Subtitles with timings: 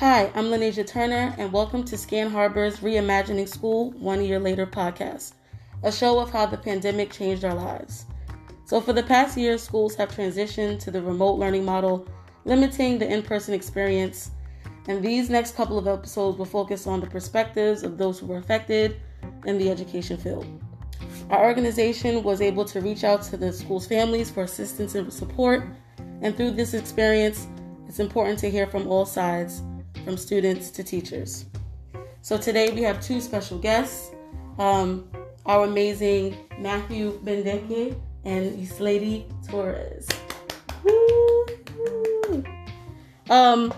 [0.00, 5.32] Hi, I'm Lanesia Turner, and welcome to Scan Harbor's Reimagining School One Year Later podcast,
[5.82, 8.04] a show of how the pandemic changed our lives.
[8.66, 12.06] So, for the past year, schools have transitioned to the remote learning model,
[12.44, 14.32] limiting the in person experience.
[14.86, 18.36] And these next couple of episodes will focus on the perspectives of those who were
[18.36, 19.00] affected
[19.46, 20.44] in the education field.
[21.30, 25.64] Our organization was able to reach out to the school's families for assistance and support,
[26.20, 27.46] and through this experience,
[27.88, 29.62] it's important to hear from all sides
[30.06, 31.46] from students to teachers.
[32.22, 34.12] So today we have two special guests
[34.56, 35.10] um,
[35.44, 40.06] our amazing Matthew Bendeke and Islady Torres.
[43.28, 43.74] Um,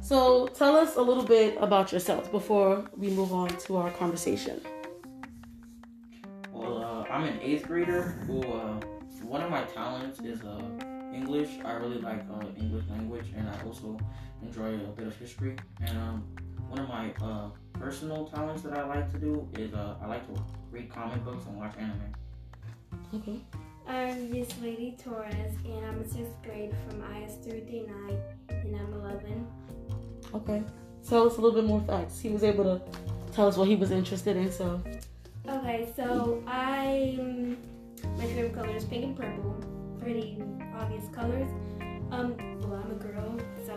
[0.00, 4.62] so tell us a little bit about yourself before we move on to our conversation.
[6.50, 8.80] Well, uh, I'm an eighth grader who, uh,
[9.22, 10.62] one of my talents is uh,
[11.12, 11.50] English.
[11.62, 13.98] I really like uh, English language, and I also
[14.42, 15.56] enjoy a bit of history.
[15.80, 16.24] And um,
[16.68, 20.26] one of my uh, personal talents that I like to do is uh, I like
[20.34, 22.14] to read comic books and watch anime.
[23.14, 23.40] Okay.
[23.86, 29.46] I'm Miss Lady Torres, and I'm in sixth grade from IS 339, and I'm 11.
[30.34, 30.62] Okay.
[31.08, 32.20] Tell us a little bit more facts.
[32.20, 32.82] He was able to
[33.32, 34.82] tell us what he was interested in, so.
[35.48, 37.56] Okay, so I'm
[38.16, 39.56] my favorite color is pink and purple.
[40.00, 40.42] Pretty
[40.74, 41.48] obvious colors.
[42.10, 43.76] Um, well, I'm a girl, so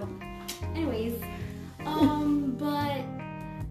[0.76, 1.22] anyways,
[1.86, 3.04] um, but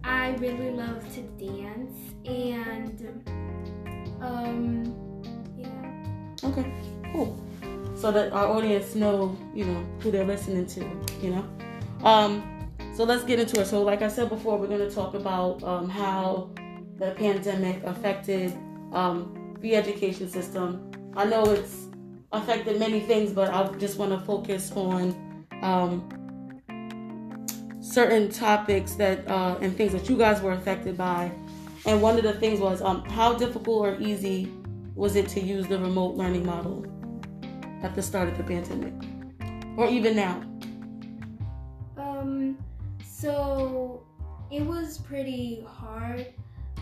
[0.05, 3.25] I really love to dance and
[4.21, 5.23] um,
[5.57, 6.49] yeah.
[6.49, 6.73] Okay,
[7.13, 7.39] cool.
[7.95, 10.81] So that our audience know, you know, who they're listening to,
[11.21, 12.07] you know.
[12.07, 13.67] Um, so let's get into it.
[13.67, 16.51] So, like I said before, we're going to talk about um, how
[16.97, 18.53] the pandemic affected
[18.93, 20.91] um, the education system.
[21.17, 21.87] I know it's
[22.33, 26.09] affected many things, but I just want to focus on um,
[27.91, 31.33] certain topics that uh, and things that you guys were affected by.
[31.87, 34.53] And one of the things was um, how difficult or easy
[34.95, 36.85] was it to use the remote learning model
[37.83, 38.93] at the start of the pandemic,
[39.77, 40.43] or even now?
[41.97, 42.59] Um,
[43.03, 44.05] so
[44.51, 46.27] it was pretty hard,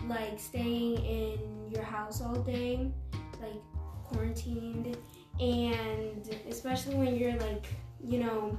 [0.07, 2.91] like staying in your house all day,
[3.41, 3.61] like
[4.03, 4.97] quarantined,
[5.39, 7.67] and especially when you're like,
[8.03, 8.57] you know,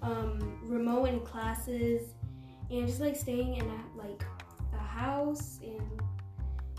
[0.00, 0.51] um,
[1.22, 2.14] classes,
[2.70, 4.24] and just like staying in a, like
[4.74, 6.02] a house and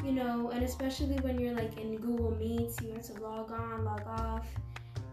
[0.04, 3.86] you know, and especially when you're like in Google Meets, you have to log on,
[3.86, 4.48] log off,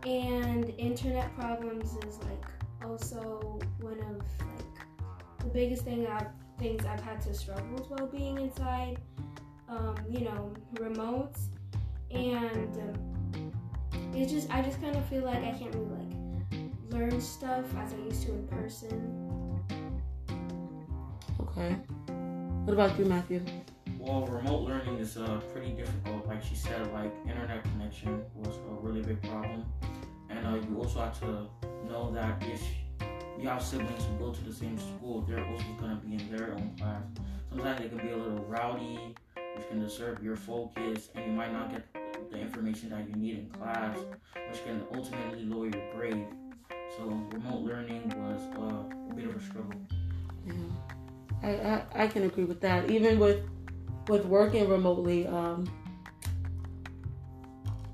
[0.05, 2.45] and internet problems is like
[2.85, 6.27] also one of like the biggest thing I've
[6.59, 8.99] things I've had to struggle with while being inside.
[9.69, 11.47] Um, you know, remotes,
[12.11, 13.53] and um,
[14.13, 16.10] it's just I just kind of feel like I can't really like
[16.91, 19.61] learn stuff as I used to in person.
[21.41, 21.77] Okay.
[22.65, 23.43] What about you, Matthew?
[23.99, 26.27] Well, remote learning is uh, pretty difficult.
[26.27, 29.65] Like she said, like internet connection was a really big problem,
[30.29, 31.49] and uh, you also have to
[31.87, 32.63] know that if
[33.39, 36.31] you have siblings who go to the same school, they're also going to be in
[36.35, 37.03] their own class.
[37.51, 39.15] Sometimes they can be a little rowdy,
[39.57, 41.85] which can disturb your focus, and you might not get
[42.31, 43.99] the information that you need in class,
[44.51, 46.27] which can ultimately lower your grade.
[46.97, 49.81] So remote learning was uh, a bit of a struggle.
[50.47, 50.55] Yeah.
[51.43, 52.91] I, I, I can agree with that.
[52.91, 53.41] Even with
[54.09, 55.71] with working remotely, um,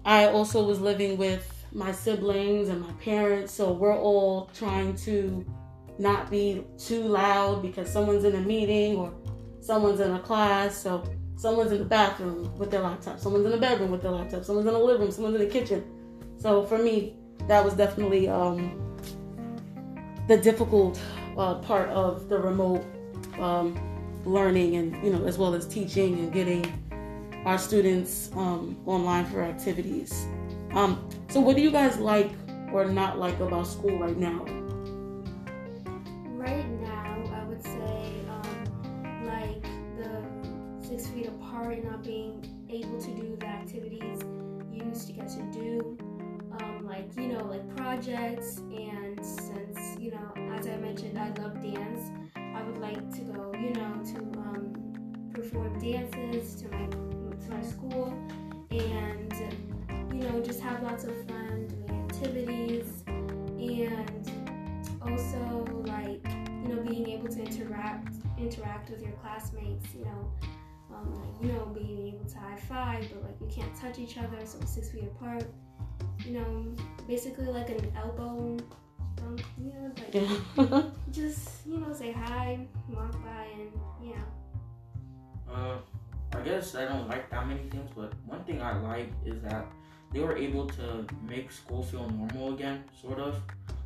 [0.05, 5.45] I also was living with my siblings and my parents, so we're all trying to
[5.99, 9.13] not be too loud because someone's in a meeting or
[9.61, 10.77] someone's in a class.
[10.77, 11.05] So
[11.37, 14.67] someone's in the bathroom with their laptop, someone's in the bedroom with their laptop, someone's
[14.67, 15.85] in the living room, someone's in the kitchen.
[16.39, 17.17] So for me,
[17.49, 18.86] that was definitely um,
[20.27, 21.01] the difficult
[21.37, 22.85] uh, part of the remote
[23.39, 23.79] um,
[24.25, 26.65] learning and you know as well as teaching and getting
[27.45, 30.27] our students um, online for activities.
[30.73, 32.33] Um, so what do you guys like
[32.73, 34.45] or not like about school right now?
[36.35, 39.63] Right now, I would say um, like
[39.97, 44.23] the six feet apart and not being able to do the activities
[44.73, 46.06] you used to get to do.
[46.67, 51.63] Um, like you know, like projects, and since you know, as I mentioned, I love
[51.63, 52.11] dance.
[52.37, 57.63] I would like to go, you know, to um, perform dances to my to my
[57.63, 58.19] school,
[58.71, 59.33] and
[60.13, 64.31] you know, just have lots of fun doing activities, and
[65.03, 66.27] also like
[66.63, 69.95] you know, being able to interact interact with your classmates.
[69.95, 70.33] You know,
[70.95, 74.19] um, like you know, being able to high five, but like you can't touch each
[74.19, 75.45] other, so six feet apart.
[76.25, 76.75] You know,
[77.07, 78.57] basically like an elbow
[79.17, 80.83] bump, you know, like Yeah.
[81.11, 83.71] just you know say hi, walk by, and
[84.03, 85.53] yeah.
[85.53, 85.79] Uh,
[86.33, 89.67] I guess I don't like that many things, but one thing I like is that
[90.13, 93.41] they were able to make school feel normal again, sort of.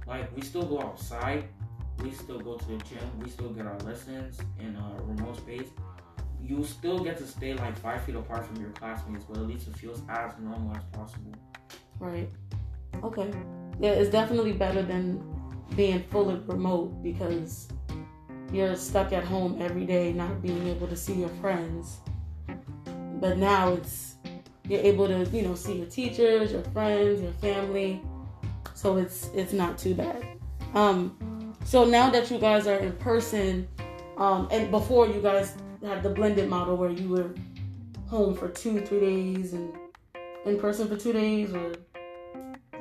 [0.06, 1.44] Like we still go outside,
[2.02, 5.68] we still go to the gym, we still get our lessons in a remote space.
[6.42, 9.68] You still get to stay like five feet apart from your classmates, but at least
[9.68, 11.32] it feels as normal as possible.
[12.00, 12.28] Right.
[13.02, 13.30] Okay.
[13.78, 15.22] Yeah, it's definitely better than
[15.76, 17.68] being fully remote because
[18.52, 21.98] you're stuck at home every day, not being able to see your friends.
[23.20, 24.16] But now it's
[24.68, 28.02] you're able to, you know, see your teachers, your friends, your family.
[28.74, 30.24] So it's it's not too bad.
[30.74, 33.68] Um, so now that you guys are in person,
[34.16, 35.54] um, and before you guys
[35.84, 37.34] had the blended model where you were
[38.08, 39.72] home for two, three days and
[40.44, 41.72] in person for two days or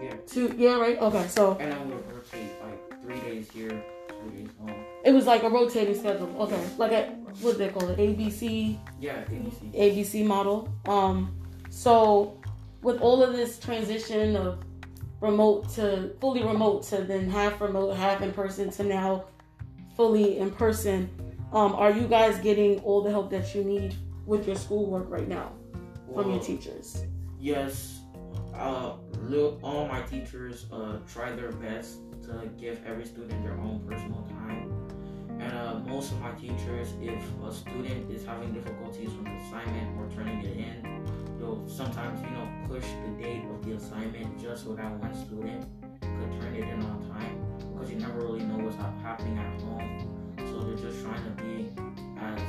[0.01, 0.13] Yeah.
[0.27, 0.97] two yeah, right?
[0.99, 3.69] Okay, so And I would rotate like three days here,
[4.07, 4.75] two days home.
[5.03, 6.33] it was like a rotating schedule.
[6.43, 6.61] Okay.
[6.77, 7.05] Like a
[7.41, 7.97] what do they call it?
[7.97, 9.73] ABC Yeah, ABC.
[9.73, 10.69] ABC model.
[10.87, 11.35] Um,
[11.69, 12.39] so
[12.81, 14.59] with all of this transition of
[15.21, 19.25] remote to fully remote to then half remote, half in person to now
[19.95, 21.09] fully in person,
[21.51, 25.27] um, are you guys getting all the help that you need with your schoolwork right
[25.27, 25.51] now
[26.13, 27.03] from your teachers?
[27.39, 27.98] Yes,
[28.59, 28.97] uh,
[29.61, 34.71] all my teachers uh, try their best to give every student their own personal time.
[35.39, 39.97] And uh, most of my teachers, if a student is having difficulties with the assignment
[39.97, 41.06] or turning it in,
[41.39, 45.65] they'll sometimes, you know, push the date of the assignment just so that one student
[46.01, 47.39] could turn it in on time.
[47.73, 50.35] Because you never really know what's happening at home.
[50.39, 51.69] So they're just trying to be
[52.19, 52.41] as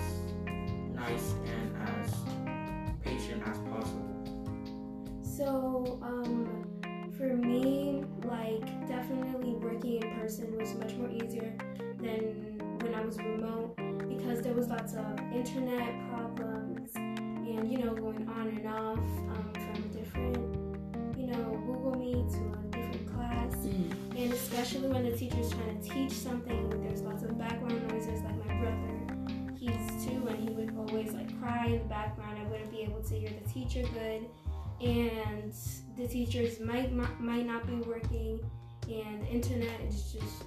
[0.93, 2.15] nice and as
[3.05, 4.20] patient as possible.
[5.41, 6.67] So, um,
[7.17, 11.55] for me, like, definitely working in person was much more easier
[11.97, 13.75] than when I was remote
[14.07, 19.51] because there was lots of internet problems and, you know, going on and off um,
[19.55, 23.55] from different, you know, Google Meet to a different class.
[23.65, 28.21] And especially when the teacher's trying to teach something, there's lots of background noises.
[28.21, 32.39] Like my brother, he's two, and he would always like cry in the background.
[32.39, 34.27] I wouldn't be able to hear the teacher good,
[34.81, 35.53] and
[35.97, 38.41] the teachers might might, not be working,
[38.88, 40.44] and the internet is just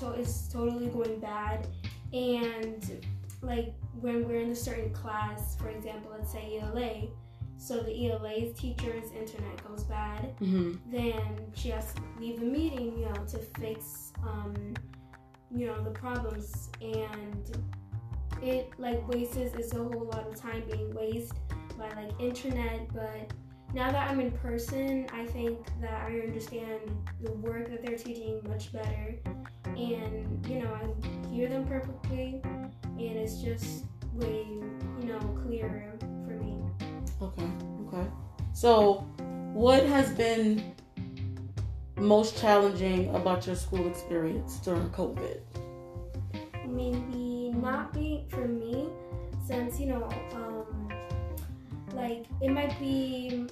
[0.00, 1.66] to, is totally going bad.
[2.12, 3.06] And
[3.42, 7.08] like when we're in a certain class, for example, let's say ELA.
[7.56, 10.72] So the ELA teacher's internet goes bad, Mm-hmm.
[10.90, 11.22] then
[11.54, 14.74] she has to leave the meeting, you know, to fix, um,
[15.54, 17.56] you know, the problems, and
[18.42, 21.38] it like wastes is a whole lot of time being wasted
[21.78, 22.92] by like internet.
[22.92, 23.32] But
[23.74, 26.80] now that I'm in person, I think that I understand
[27.20, 29.16] the work that they're teaching much better,
[29.66, 33.84] and you know, I hear them perfectly, and it's just
[34.14, 34.46] way,
[35.00, 35.92] you know, clearer
[36.24, 36.56] for me.
[37.20, 37.48] Okay.
[37.88, 38.06] Okay.
[38.52, 39.06] So,
[39.52, 40.74] what has been
[41.96, 45.40] most challenging about your school experience during COVID?
[46.66, 48.88] maybe not being for me
[49.46, 50.88] since you know um
[51.92, 53.46] like it might be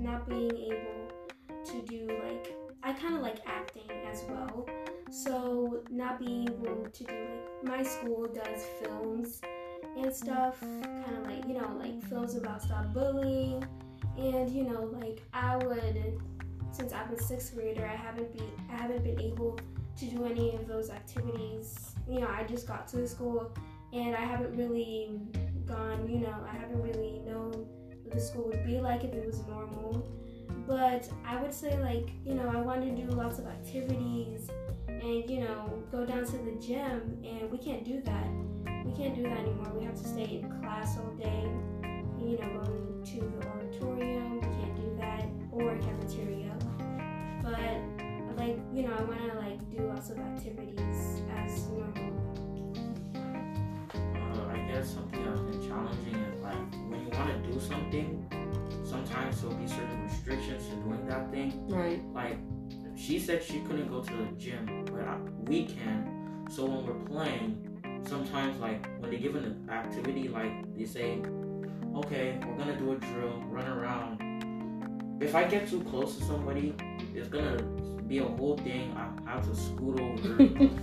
[0.00, 1.08] not being able
[1.64, 4.66] to do like i kind of like acting as well
[5.10, 9.40] so not being able to do like my school does films
[9.96, 13.64] and stuff kind of like you know like films about stop bullying
[14.18, 16.18] and you know like i would
[16.72, 19.58] since i'm a sixth grader i haven't be i haven't been able
[19.96, 21.94] to do any of those activities.
[22.08, 23.52] You know, I just got to the school
[23.92, 25.10] and I haven't really
[25.64, 27.66] gone, you know, I haven't really known
[28.10, 30.06] the school would be like if it was normal.
[30.66, 34.50] But I would say, like, you know, I want to do lots of activities
[34.88, 38.28] and, you know, go down to the gym, and we can't do that.
[38.84, 39.72] We can't do that anymore.
[39.74, 41.48] We have to stay in class all day,
[42.18, 46.52] you know, going to the auditorium, we can't do that, or cafeteria.
[47.42, 47.52] But
[48.36, 52.45] like you know, I want to like do lots of activities as normal.
[54.56, 56.56] I guess something that's been challenging is like
[56.88, 58.26] when you want to do something,
[58.84, 61.68] sometimes there'll be certain restrictions to doing that thing.
[61.68, 62.02] Right.
[62.14, 62.38] Like
[62.96, 66.46] she said she couldn't go to the gym, but I, we can.
[66.50, 71.20] So when we're playing, sometimes like when they give an activity, like they say,
[71.94, 74.22] okay, we're gonna do a drill, run around.
[75.20, 76.74] If I get too close to somebody,
[77.14, 77.62] it's gonna
[78.06, 78.96] be a whole thing.
[78.96, 80.76] I have to scoot over, and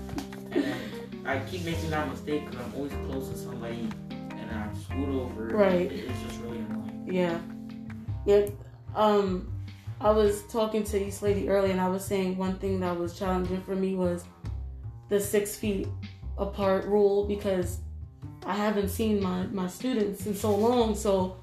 [0.51, 0.79] then
[1.25, 5.47] I keep making that mistake because I'm always close to somebody, and I scoot over.
[5.55, 5.91] Right.
[5.91, 7.07] It- It's just really annoying.
[7.09, 7.37] Yeah.
[8.25, 8.47] Yeah.
[8.95, 9.49] Um,
[10.01, 13.17] I was talking to East Lady earlier, and I was saying one thing that was
[13.17, 14.25] challenging for me was
[15.09, 15.87] the six feet
[16.37, 17.77] apart rule because
[18.45, 20.95] I haven't seen my, my students in so long.
[20.95, 21.37] So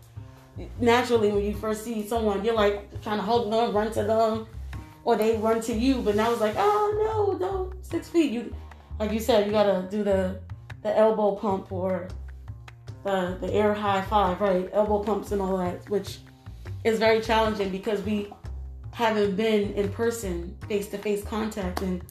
[0.78, 4.46] naturally, when you first see someone, you're like trying to hold them, run to them,
[5.04, 6.02] or they run to you.
[6.02, 8.30] But now it's like, oh no, no, six feet.
[8.32, 8.54] You,
[9.00, 10.38] like you said, you gotta do the
[10.83, 12.07] the elbow pump or
[13.02, 14.69] the the air high five, right?
[14.73, 16.19] Elbow pumps and all that, which
[16.85, 18.30] is very challenging because we
[18.92, 22.02] haven't been in person, face to face contact in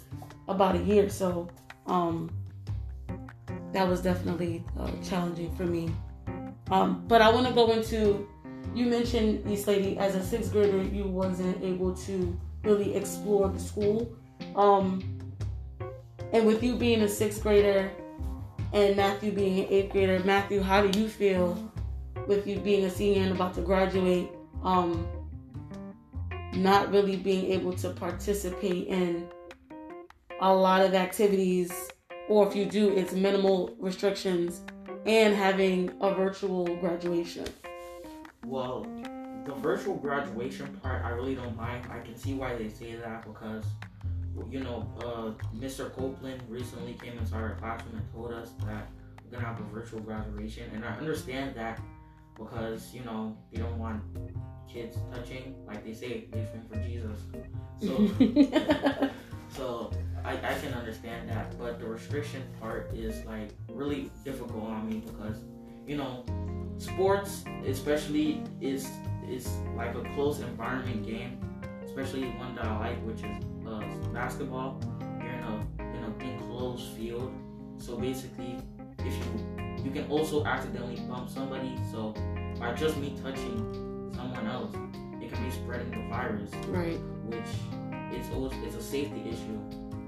[0.47, 1.09] about a year.
[1.09, 1.47] So
[1.85, 2.31] um,
[3.71, 5.93] that was definitely uh, challenging for me.
[6.71, 8.27] Um, but I want to go into.
[8.73, 13.59] You mentioned East Lady as a sixth grader, you wasn't able to really explore the
[13.59, 14.15] school.
[14.55, 15.18] Um,
[16.33, 17.91] and with you being a sixth grader
[18.73, 21.71] and Matthew being an eighth grader, Matthew, how do you feel
[22.27, 24.29] with you being a senior and about to graduate?
[24.63, 25.07] Um,
[26.53, 29.27] not really being able to participate in
[30.41, 31.89] a lot of activities,
[32.27, 34.61] or if you do, it's minimal restrictions,
[35.05, 37.45] and having a virtual graduation.
[38.45, 38.85] Well,
[39.45, 41.87] the virtual graduation part, I really don't mind.
[41.91, 43.65] I can see why they say that because,
[44.49, 45.93] you know, uh, Mr.
[45.93, 48.87] Copeland recently came into our classroom and told us that
[49.23, 51.79] we're gonna have a virtual graduation, and I understand that
[52.37, 54.01] because you know they don't want
[54.71, 57.19] kids touching, like they say, they swim for Jesus.
[57.81, 59.09] So,
[59.57, 59.91] so
[60.23, 65.03] I, I can understand that, but the restriction part is like really difficult on me
[65.05, 65.37] because
[65.87, 66.25] you know
[66.77, 68.89] sports, especially is
[69.29, 71.39] is like a close environment game,
[71.85, 73.83] especially one that I like, which is uh,
[74.13, 74.81] basketball.
[75.21, 77.31] You're in a in an enclosed field,
[77.77, 78.57] so basically,
[78.99, 81.77] if you you can also accidentally bump somebody.
[81.91, 82.13] So
[82.59, 84.73] by just me touching someone else,
[85.21, 86.51] it can be spreading the virus.
[86.67, 86.99] Right.
[87.25, 89.59] Which is always it's a safety issue.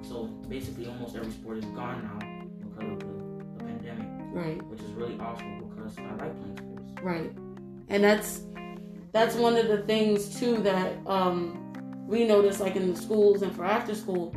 [0.04, 2.20] So basically, almost every sport is gone now
[2.60, 3.06] because of the,
[3.58, 4.08] the pandemic.
[4.34, 4.64] Right.
[4.64, 6.92] Which is really awesome because I like playing sports.
[7.02, 7.32] Right.
[7.88, 8.42] And that's
[9.12, 11.61] that's one of the things too that um,
[12.12, 14.36] we notice, like in the schools and for after school,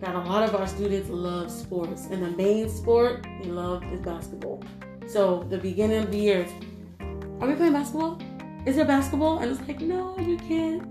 [0.00, 4.00] that a lot of our students love sports, and the main sport they love is
[4.00, 4.62] basketball.
[5.06, 6.46] So the beginning of the year,
[7.40, 8.20] are we playing basketball?
[8.66, 9.38] is there basketball?
[9.38, 10.82] And it's like, no, you can't.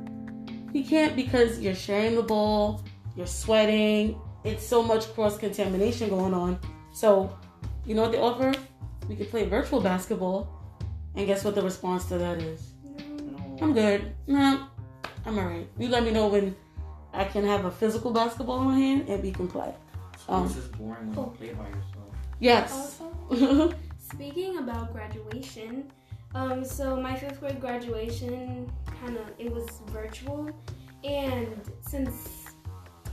[0.74, 2.84] You can't because you're sharing the ball,
[3.16, 4.20] you're sweating.
[4.44, 6.60] It's so much cross contamination going on.
[6.94, 7.36] So,
[7.86, 8.54] you know what they offer?
[9.08, 10.48] We could play virtual basketball.
[11.16, 12.74] And guess what the response to that is?
[12.84, 13.58] No.
[13.62, 14.16] I'm good.
[14.28, 14.68] No,
[15.26, 15.68] I'm alright.
[15.78, 16.56] You let me know when
[17.14, 19.74] I can have a physical basketball on hand and we can play.
[20.20, 22.16] Sports um, is boring when you play by yourself.
[22.40, 23.00] Yes.
[23.00, 23.74] Also,
[24.12, 25.92] speaking about graduation,
[26.36, 30.50] um, so my fifth grade graduation kind of it was virtual,
[31.04, 32.46] and since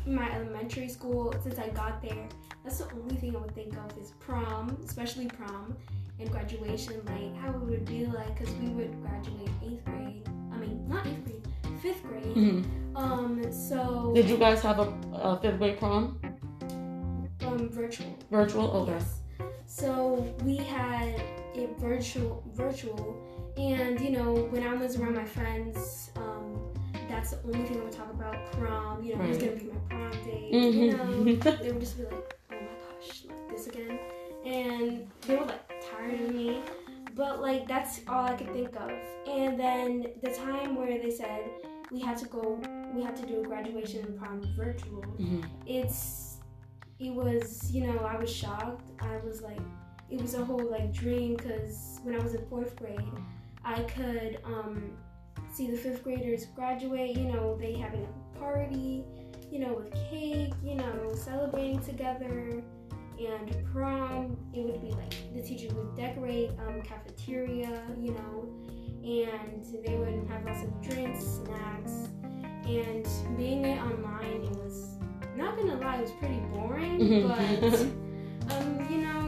[0.06, 2.28] my elementary school, since I got there,
[2.64, 5.76] that's the only thing I would think of is prom, especially prom
[6.18, 10.22] and graduation, like how it would be like, because we would graduate eighth grade.
[10.52, 11.39] I mean, not eighth grade,
[11.80, 12.34] fifth grade.
[12.34, 12.96] Mm-hmm.
[12.96, 16.20] Um, so did you guys have a, a fifth grade prom?
[17.42, 18.16] Um, virtual.
[18.30, 18.70] Virtual.
[18.70, 18.92] Okay.
[18.92, 19.20] Yes.
[19.66, 21.14] So we had
[21.54, 23.16] it virtual virtual
[23.56, 26.58] and you know when i was around my friends um,
[27.08, 29.28] that's the only thing i would talk about prom you know right.
[29.28, 30.78] who's gonna be my prom date mm-hmm.
[30.78, 33.98] you know they would just be like oh my gosh like this again
[34.44, 36.60] and they were like tired of me
[37.14, 38.90] but like that's all i could think of
[39.26, 41.50] and then the time where they said
[41.90, 42.60] we had to go
[42.94, 45.42] we had to do a graduation and prom virtual mm-hmm.
[45.66, 46.38] it's
[46.98, 49.60] it was you know i was shocked i was like
[50.10, 53.00] it was a whole like dream because when I was in fourth grade,
[53.64, 54.96] I could um,
[55.52, 57.16] see the fifth graders graduate.
[57.16, 59.04] You know, they having a party,
[59.50, 62.62] you know, with cake, you know, celebrating together.
[63.20, 68.48] And prom, it would be like the teachers would decorate um, cafeteria, you know,
[69.04, 72.08] and they would have lots of drinks, snacks,
[72.66, 74.96] and being it online, it was
[75.36, 77.38] not gonna lie, it was pretty boring, but
[78.54, 79.20] um, you know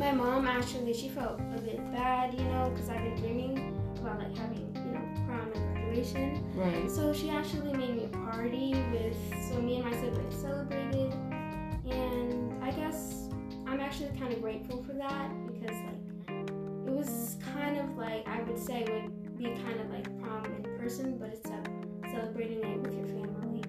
[0.00, 4.18] my mom actually she felt a bit bad, you know, because I've been dreaming about
[4.18, 6.42] like having you know prom and graduation.
[6.54, 6.90] Right.
[6.90, 9.16] So she actually made me a party with
[9.48, 11.12] so me and my siblings celebrated,
[11.90, 13.28] and I guess
[13.66, 16.09] I'm actually kind of grateful for that because like
[16.90, 20.62] it was kind of like I would say would be kind of like prom in
[20.78, 21.62] person, but it's a
[22.10, 23.62] celebrating it with your family.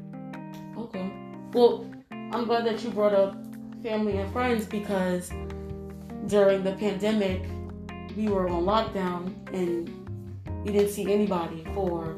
[0.75, 1.13] Okay.
[1.53, 3.37] Well, I'm glad that you brought up
[3.83, 5.31] family and friends because
[6.27, 7.43] during the pandemic,
[8.17, 9.89] we were on lockdown and
[10.65, 12.17] we didn't see anybody for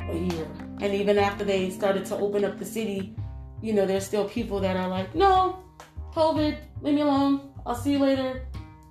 [0.00, 0.48] a year.
[0.80, 3.16] And even after they started to open up the city,
[3.62, 5.64] you know, there's still people that are like, no,
[6.12, 7.52] COVID, leave me alone.
[7.64, 8.46] I'll see you later.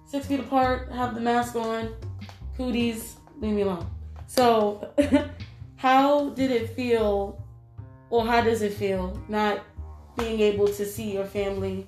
[0.06, 1.94] Six feet apart, have the mask on,
[2.58, 3.90] cooties, leave me alone.
[4.28, 4.94] So,
[5.76, 7.44] how did it feel,
[8.10, 9.64] or how does it feel not
[10.18, 11.88] being able to see your family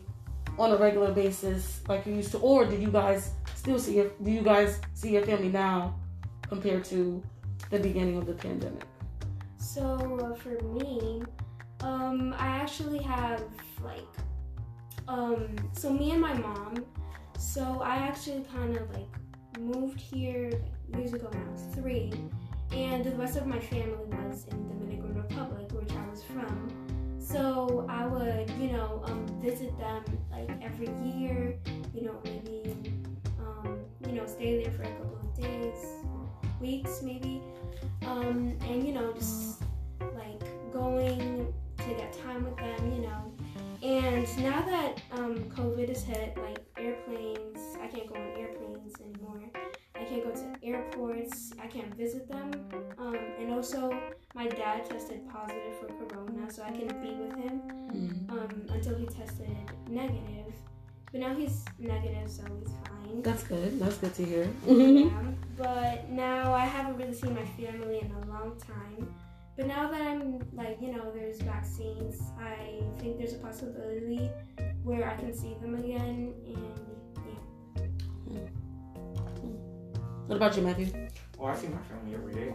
[0.58, 4.10] on a regular basis like you used to, or do you guys still see your
[4.24, 6.00] do you guys see your family now
[6.48, 7.22] compared to
[7.70, 8.84] the beginning of the pandemic?
[9.58, 9.84] So
[10.22, 11.22] uh, for me,
[11.82, 13.44] um, I actually have
[13.84, 14.08] like,
[15.08, 16.86] um, so me and my mom.
[17.38, 19.08] So I actually kind of like
[19.60, 20.51] moved here
[20.96, 22.12] years ago now, three,
[22.72, 26.70] and the rest of my family was in the Dominican Republic, which I was from.
[27.20, 31.58] So I would, you know, um, visit them like every year.
[31.94, 32.75] You know, maybe,
[33.39, 35.86] um, you know, stay there for a couple of days,
[36.60, 37.41] weeks maybe,
[38.06, 39.62] um, and you know, just
[40.15, 40.41] like
[40.74, 43.37] going to get time with them, you know.
[43.84, 49.42] And now that um, COVID has hit, like airplanes, I can't go on airplanes anymore.
[49.96, 51.54] I can't go to airports.
[51.62, 52.52] I can't visit them.
[52.98, 53.96] Um, and also,
[54.34, 57.62] my dad tested positive for corona, so I couldn't be with him
[58.30, 59.56] um, until he tested
[59.90, 60.54] negative.
[61.12, 63.22] But now he's negative, so he's fine.
[63.22, 63.80] That's good.
[63.80, 64.50] That's good to hear.
[64.66, 65.10] Yeah,
[65.58, 69.14] but now I haven't really seen my family in a long time.
[69.58, 74.30] But now that I'm like, you know, there's vaccines, I think there's a possibility
[74.84, 76.36] where I can see them again.
[76.46, 77.90] And
[78.30, 78.40] yeah.
[80.28, 81.10] what about you, Matthew?
[81.40, 82.54] Oh, I see my family every day.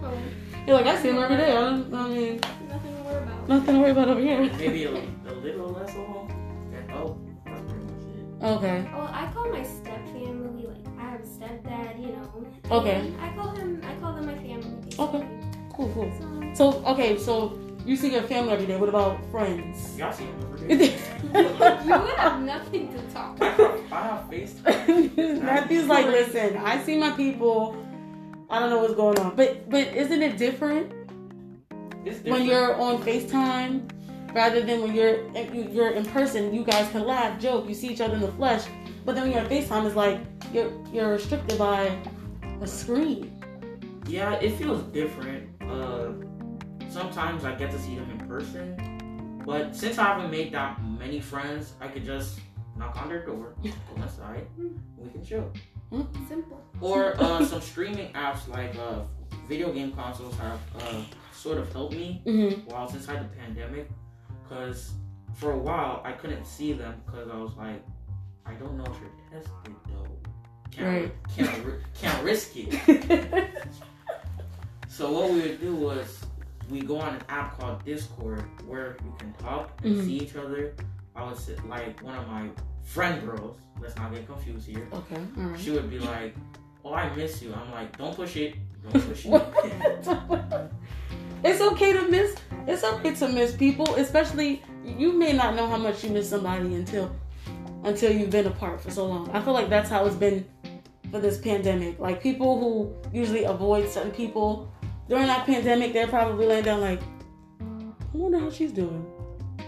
[0.00, 0.18] Oh,
[0.66, 1.52] You're like, I see them every day.
[1.52, 3.48] I, don't, I mean, nothing to worry about.
[3.48, 4.40] nothing to worry about over here.
[4.58, 6.32] Maybe a, a little less at home.
[6.90, 7.16] Oh,
[7.46, 8.44] that's pretty much it.
[8.44, 8.90] Okay.
[8.92, 10.77] Oh, I call my step family like I
[11.18, 12.46] have a stepdad, you know.
[12.70, 12.96] Okay.
[12.96, 13.82] and I call him.
[13.84, 14.80] I call them my family.
[14.84, 15.04] Basically.
[15.04, 15.28] Okay.
[15.72, 16.12] Cool, cool.
[16.18, 18.76] So, um, So, okay, so you see your family every day.
[18.76, 19.96] What about friends?
[19.96, 20.98] Y'all see them every day.
[21.34, 23.80] you would have nothing to talk I about.
[23.80, 25.42] have, I have FaceTime.
[25.42, 27.76] Matthew's like, listen, I see my people.
[28.50, 30.90] I don't know what's going on, but but isn't it different
[32.06, 33.90] It's when you're on Facetime
[34.34, 35.20] rather than when you're
[35.52, 36.54] you're in person?
[36.54, 38.64] You guys can laugh, joke, you see each other in the flesh.
[39.08, 40.20] But then when you're on Facetime, it's like
[40.52, 41.98] you're you're restricted by
[42.60, 43.42] a screen.
[44.06, 45.48] Yeah, it feels different.
[45.62, 46.08] Uh,
[46.90, 51.20] sometimes I get to see them in person, but since I haven't made that many
[51.20, 52.40] friends, I could just
[52.76, 55.50] knock on their door, go inside, we can chill.
[56.28, 56.62] Simple.
[56.82, 59.04] Or uh, some streaming apps like uh,
[59.48, 61.00] video game consoles have uh,
[61.32, 62.68] sort of helped me Mm-hmm.
[62.68, 63.88] while I was inside the pandemic,
[64.42, 64.92] because
[65.34, 67.97] for a while I couldn't see them because I was like, I
[68.58, 70.06] don't know if you're tested though.
[70.70, 71.12] Can't, Right.
[71.36, 73.50] can't, can't risk it.
[74.88, 76.18] So what we would do was
[76.68, 80.04] we go on an app called Discord where you can talk and Mhm.
[80.04, 80.74] see each other.
[81.14, 82.48] I would sit like one of my
[82.82, 83.58] friend girls.
[83.80, 84.88] Let's not get confused here.
[84.92, 85.60] okay, right.
[85.60, 86.34] She would be like,
[86.84, 88.56] "Oh, I miss you." I'm like, "Don't push it.
[88.82, 90.70] Don't push it."
[91.44, 92.34] it's okay to miss.
[92.66, 96.74] It's okay to miss people, especially you may not know how much you miss somebody
[96.74, 97.14] until
[97.84, 99.30] until you've been apart for so long.
[99.30, 100.46] I feel like that's how it's been
[101.10, 101.98] for this pandemic.
[101.98, 104.72] Like people who usually avoid certain people
[105.08, 107.00] during that pandemic, they're probably laying down like,
[107.60, 109.06] I wonder how she's doing.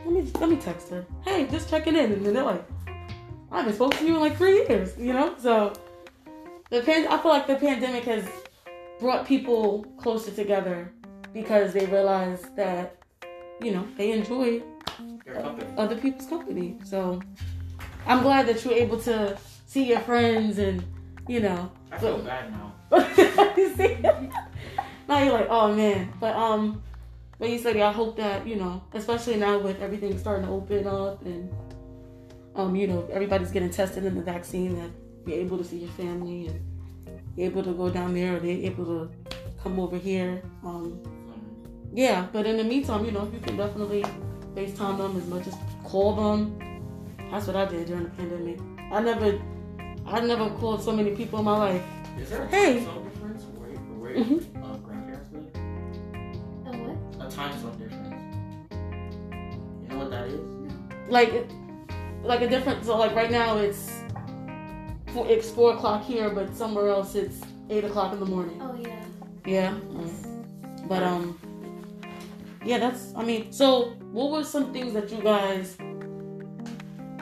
[0.05, 1.07] Let me let me text her.
[1.25, 2.65] Hey, just checking in, and then they're like,
[3.51, 4.97] I haven't spoken to you in like three years.
[4.99, 5.73] You know, so
[6.71, 8.27] the pan- I feel like the pandemic has
[8.99, 10.93] brought people closer together
[11.33, 12.97] because they realize that
[13.63, 14.63] you know they enjoy
[15.77, 16.77] other people's company.
[16.85, 17.21] So
[18.11, 20.85] I'm glad that you're able to see your friends and
[21.29, 21.71] you know.
[21.93, 22.75] I feel bad now.
[23.77, 23.99] See?
[25.09, 26.13] now you're like, oh man.
[26.19, 26.83] But um,
[27.39, 30.89] but you said I hope that you know, especially now with everything starting to open
[30.89, 31.55] up and
[32.57, 34.91] um, you know, everybody's getting tested in the vaccine that
[35.25, 36.61] you're able to see your family and
[37.37, 39.11] you're able to go down there or they're able to
[39.63, 40.43] come over here.
[40.65, 41.41] Um, Um,
[41.95, 44.05] yeah, but in the meantime, you know, you can definitely
[44.57, 46.70] FaceTime them as much as call them.
[47.31, 48.59] That's what I did during the pandemic.
[48.93, 49.41] I never,
[50.07, 51.83] I never called so many people in my life.
[52.19, 52.85] is there a Hey.
[52.85, 54.45] time zone difference where, where Mhm.
[54.65, 55.55] uh, grandparents live?
[56.67, 57.27] A what?
[57.27, 58.25] A time zone difference.
[59.83, 60.41] You know what that is?
[61.09, 61.47] Like,
[62.25, 62.85] like a different.
[62.85, 63.91] So like right now it's,
[65.15, 67.41] four, it's four o'clock here, but somewhere else it's
[67.71, 68.61] eight o'clock in the morning.
[68.61, 69.05] Oh yeah.
[69.47, 69.75] Yeah.
[69.93, 70.89] mm.
[70.89, 71.39] But um,
[72.65, 73.15] yeah, that's.
[73.17, 75.77] I mean, so what were some things that you guys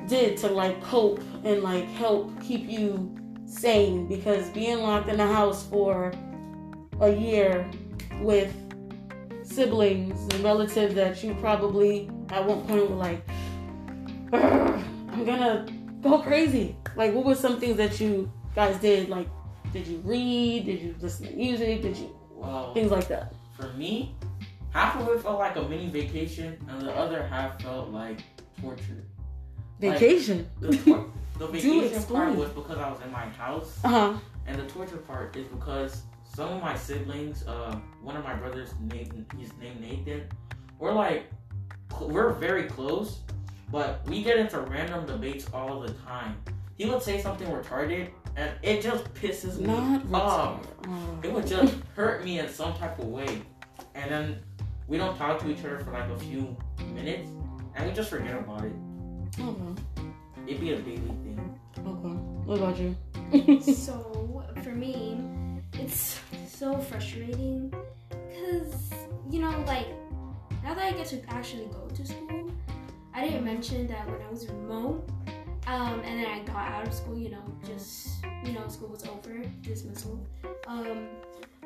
[0.08, 3.14] did to like cope and like help keep you
[3.46, 4.08] sane?
[4.08, 6.12] Because being locked in the house for
[7.00, 7.70] a year,
[8.20, 8.52] with
[9.42, 13.22] siblings and relatives that you probably at one point were like,
[14.32, 15.66] I'm gonna
[16.02, 16.76] go crazy?
[16.96, 19.08] Like, what were some things that you guys did?
[19.08, 19.28] Like,
[19.72, 20.66] did you read?
[20.66, 21.82] Did you listen to music?
[21.82, 23.34] Did you Well, things like that?
[23.58, 24.14] for me,
[24.70, 28.20] half of it felt like a mini vacation, and the other half felt like
[28.60, 29.04] torture.
[29.80, 30.48] Like- Vacation.
[30.60, 31.06] The, tor-
[31.38, 34.12] the vacation part was because I was in my house, Uh huh.
[34.46, 36.02] and the torture part is because
[36.34, 40.22] some of my siblings, uh, one of my brothers, Nathan, he's named Nathan,
[40.78, 41.24] we're like,
[42.00, 43.20] we're very close,
[43.70, 46.36] but we get into random debates all the time.
[46.76, 50.66] He would say something retarded, and it just pisses me Not off.
[50.86, 51.18] Oh.
[51.22, 53.42] It would just hurt me in some type of way.
[53.96, 54.38] And then
[54.86, 56.56] we don't talk to each other for like a few
[56.94, 57.28] minutes
[57.74, 58.72] and we just forget about it.
[59.38, 59.82] Okay.
[60.46, 61.58] It'd be a daily thing.
[61.78, 62.14] Okay.
[62.44, 62.96] What about you?
[63.74, 65.20] so for me,
[65.74, 67.72] it's so frustrating
[68.08, 68.92] because
[69.30, 69.86] you know, like
[70.64, 72.50] now that I get to actually go to school,
[73.14, 75.08] I didn't mention that when I was remote,
[75.66, 79.04] um, and then I got out of school, you know, just you know, school was
[79.06, 80.26] over, dismissal.
[80.66, 81.08] Um,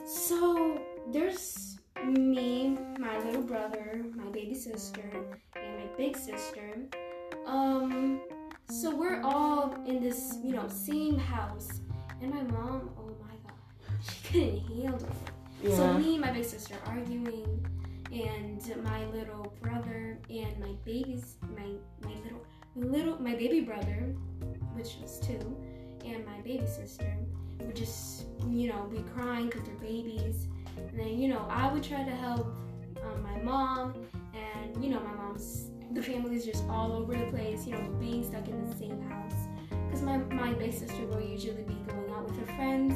[0.04, 0.80] so
[1.12, 5.08] there's me, my little brother, my baby sister,
[5.54, 6.88] and my big sister.
[7.46, 8.20] Um,
[8.68, 11.80] so we're all in this, you know, same house.
[12.20, 15.08] And my mom, oh my god, she couldn't handle
[15.62, 15.76] it.
[15.76, 17.64] So me and my big sister arguing,
[18.12, 21.66] and my little brother and my babies, my
[22.02, 24.14] my little my little my baby brother,
[24.74, 25.56] which was two,
[26.04, 27.16] and my baby sister
[27.60, 31.84] would just you know be crying because they're babies, and then you know I would
[31.84, 32.46] try to help
[33.04, 33.94] um, my mom,
[34.34, 38.24] and you know my mom's the family's just all over the place, you know being
[38.24, 39.34] stuck in the same house.
[39.86, 42.94] Because my, my big sister will usually be going out with her friends.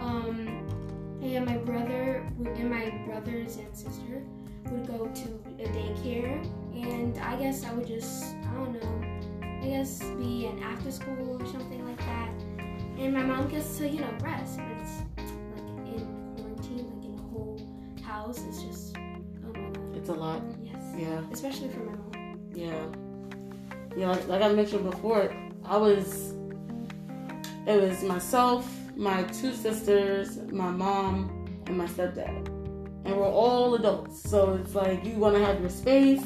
[0.00, 0.66] Um,
[1.22, 4.22] and my brother and my brothers and sister
[4.70, 6.42] would go to a daycare.
[6.74, 11.40] And I guess I would just, I don't know, I guess be an after school
[11.40, 12.30] or something like that.
[12.98, 14.58] And my mom gets to, you know, rest.
[14.58, 17.60] But it's like in quarantine, like in a whole
[18.02, 18.40] house.
[18.48, 19.78] It's just, god.
[19.94, 20.42] It's a lot.
[20.64, 20.82] Yes.
[20.96, 21.20] Yeah.
[21.30, 22.11] Especially for my mom.
[22.54, 22.86] Yeah.
[23.96, 25.34] Yeah, like, like I mentioned before,
[25.64, 26.34] I was
[27.66, 32.48] it was myself, my two sisters, my mom, and my stepdad.
[33.04, 34.28] And we're all adults.
[34.28, 36.24] So it's like you wanna have your space.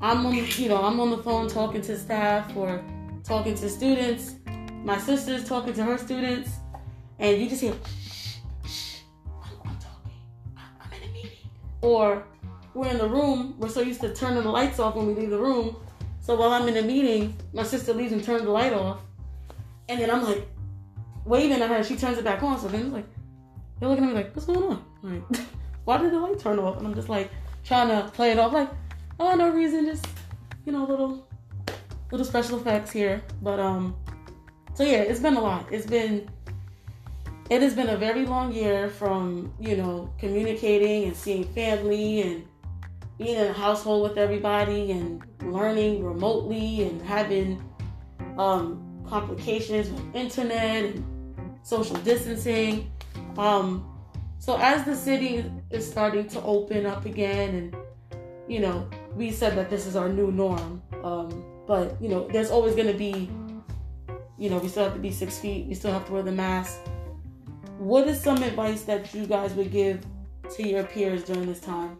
[0.00, 2.82] I'm on you know, I'm on the phone talking to staff or
[3.24, 4.36] talking to students.
[4.84, 6.50] My sister's talking to her students,
[7.18, 10.16] and you just hear shh, shh, I'm, I'm talking.
[10.56, 11.50] I'm in a meeting.
[11.82, 12.24] Or
[12.74, 13.54] we're in the room.
[13.58, 15.76] We're so used to turning the lights off when we leave the room.
[16.20, 19.00] So while I'm in a meeting, my sister leaves and turns the light off.
[19.88, 20.46] And then I'm like
[21.24, 21.82] waving at her.
[21.82, 22.58] She turns it back on.
[22.60, 23.06] So then it's like,
[23.78, 24.84] they're looking at me like, what's going on?
[25.02, 25.40] Like,
[25.84, 26.78] why did the light turn off?
[26.78, 27.30] And I'm just like
[27.64, 28.70] trying to play it off like,
[29.18, 29.86] oh, no reason.
[29.86, 30.06] Just,
[30.64, 31.26] you know, little,
[32.10, 33.22] little special effects here.
[33.42, 33.96] But, um,
[34.74, 35.66] so yeah, it's been a lot.
[35.72, 36.30] It's been,
[37.48, 42.44] it has been a very long year from, you know, communicating and seeing family and
[43.20, 47.62] being in a household with everybody and learning remotely and having
[48.38, 51.04] um, complications with internet and
[51.62, 52.90] social distancing.
[53.36, 53.86] Um,
[54.38, 57.76] so as the city is starting to open up again, and
[58.48, 60.82] you know, we said that this is our new norm.
[61.04, 63.30] Um, but you know, there's always going to be,
[64.38, 65.66] you know, we still have to be six feet.
[65.66, 66.78] We still have to wear the mask.
[67.76, 70.06] What is some advice that you guys would give
[70.56, 71.98] to your peers during this time?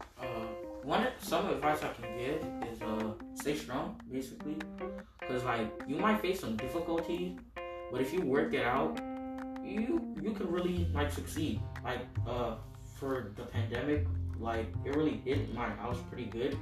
[0.82, 4.56] One some advice I can give is uh stay strong basically,
[5.28, 7.38] cause like you might face some difficulties,
[7.92, 8.98] but if you work it out,
[9.62, 11.60] you you can really like succeed.
[11.84, 12.56] Like uh
[12.98, 14.06] for the pandemic,
[14.38, 16.56] like it really hit my house pretty good,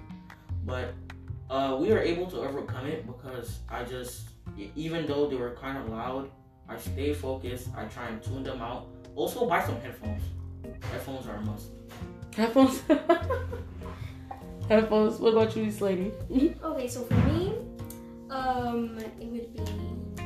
[0.64, 0.94] but
[1.48, 4.30] uh we were able to overcome it because I just
[4.74, 6.30] even though they were kind of loud,
[6.68, 7.68] I stay focused.
[7.76, 8.88] I try and tune them out.
[9.14, 10.22] Also buy some headphones.
[10.90, 11.70] Headphones are a must.
[12.34, 12.82] Headphones.
[14.68, 15.18] Headphones.
[15.18, 16.12] What about you, this lady?
[16.62, 17.54] Okay, so for me,
[18.30, 19.64] um, it would be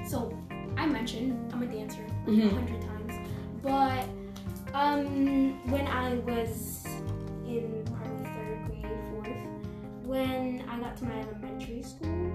[0.08, 0.36] so
[0.76, 2.50] I mentioned I'm a dancer a Mhm.
[2.52, 3.14] hundred times,
[3.62, 4.04] but
[4.74, 6.84] um, when I was
[7.46, 12.32] in probably third grade, fourth, when I got to my elementary school,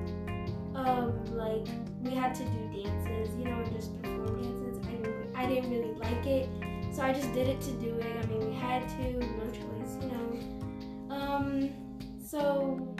[0.75, 1.67] um, like
[2.01, 4.77] we had to do dances, you know, and just perform dances.
[4.87, 6.49] I didn't, I didn't really like it,
[6.93, 8.15] so I just did it to do it.
[8.23, 11.15] I mean, we had to, no choice, you know.
[11.15, 11.69] Um,
[12.29, 12.95] so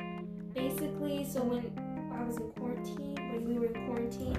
[0.53, 1.71] basically, so when
[2.13, 4.37] I was in quarantine, when we were in quarantine,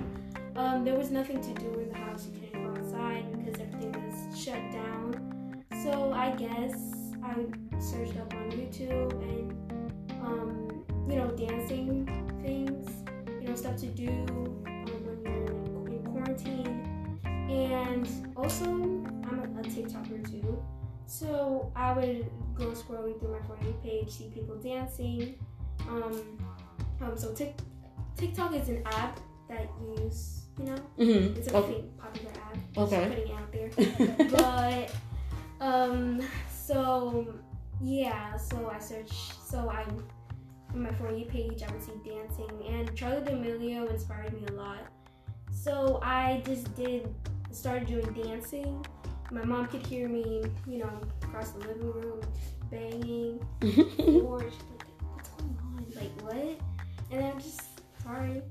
[0.56, 2.26] um, there was nothing to do in the house.
[2.26, 5.64] You couldn't go outside because everything was shut down.
[5.82, 6.74] So I guess
[7.22, 7.34] I
[7.78, 9.52] searched up on YouTube and
[10.22, 12.06] um, you know dancing
[12.42, 12.88] things,
[13.40, 19.62] you know stuff to do um, when you're in quarantine, and also I'm a, a
[19.62, 20.62] TikToker too.
[21.08, 25.34] So I would go scrolling through my for you page, see people dancing.
[25.88, 26.38] Um,
[27.00, 27.54] um, so Tik
[28.16, 29.18] TikTok is an app
[29.48, 31.36] that you use, you know, Mm-hmm.
[31.38, 31.72] it's a Okay.
[31.72, 32.58] pretty popular app.
[32.76, 33.08] Okay.
[33.08, 34.88] Just putting it out there.
[35.60, 37.26] but um, so
[37.80, 39.32] yeah, so I searched.
[39.42, 39.84] So I
[40.74, 44.52] on my for you page, I would see dancing, and Charli D'Amelio inspired me a
[44.52, 44.80] lot.
[45.50, 47.08] So I just did
[47.50, 48.84] started doing dancing.
[49.30, 50.90] My mom could hear me, you know,
[51.22, 52.20] across the living room,
[52.70, 53.46] banging.
[53.62, 54.22] She's like,
[55.12, 55.86] "What's going on?
[55.94, 56.58] Like what?"
[57.10, 57.60] And I'm just
[58.02, 58.42] sorry,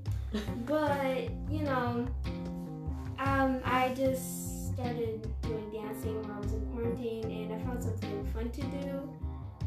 [0.66, 2.06] but you know,
[3.18, 8.24] um, I just started doing dancing when I was in quarantine, and I found something
[8.32, 9.12] fun to do.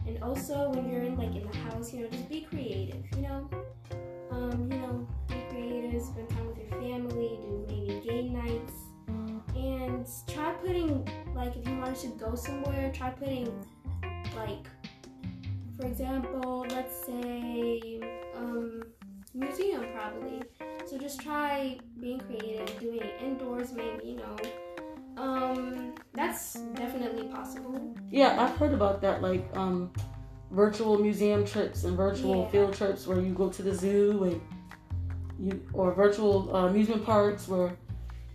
[0.07, 3.03] And also, when you're in like in the house, you know, just be creative.
[3.17, 3.49] You know,
[4.31, 8.73] um, you know, be creative, spend time with your family, do maybe game nights,
[9.55, 13.53] and try putting like if you wanted to go somewhere, try putting
[14.35, 14.67] like,
[15.79, 18.01] for example, let's say
[18.35, 18.83] um,
[19.33, 20.41] museum probably.
[20.87, 24.35] So just try being creative, doing it indoors, maybe you know.
[25.17, 27.93] Um, that's definitely possible.
[28.09, 29.91] Yeah, I've heard about that, like um,
[30.51, 32.49] virtual museum trips and virtual Yeah.
[32.49, 34.41] field trips where you go to the zoo and
[35.39, 37.71] you or virtual uh, amusement parks where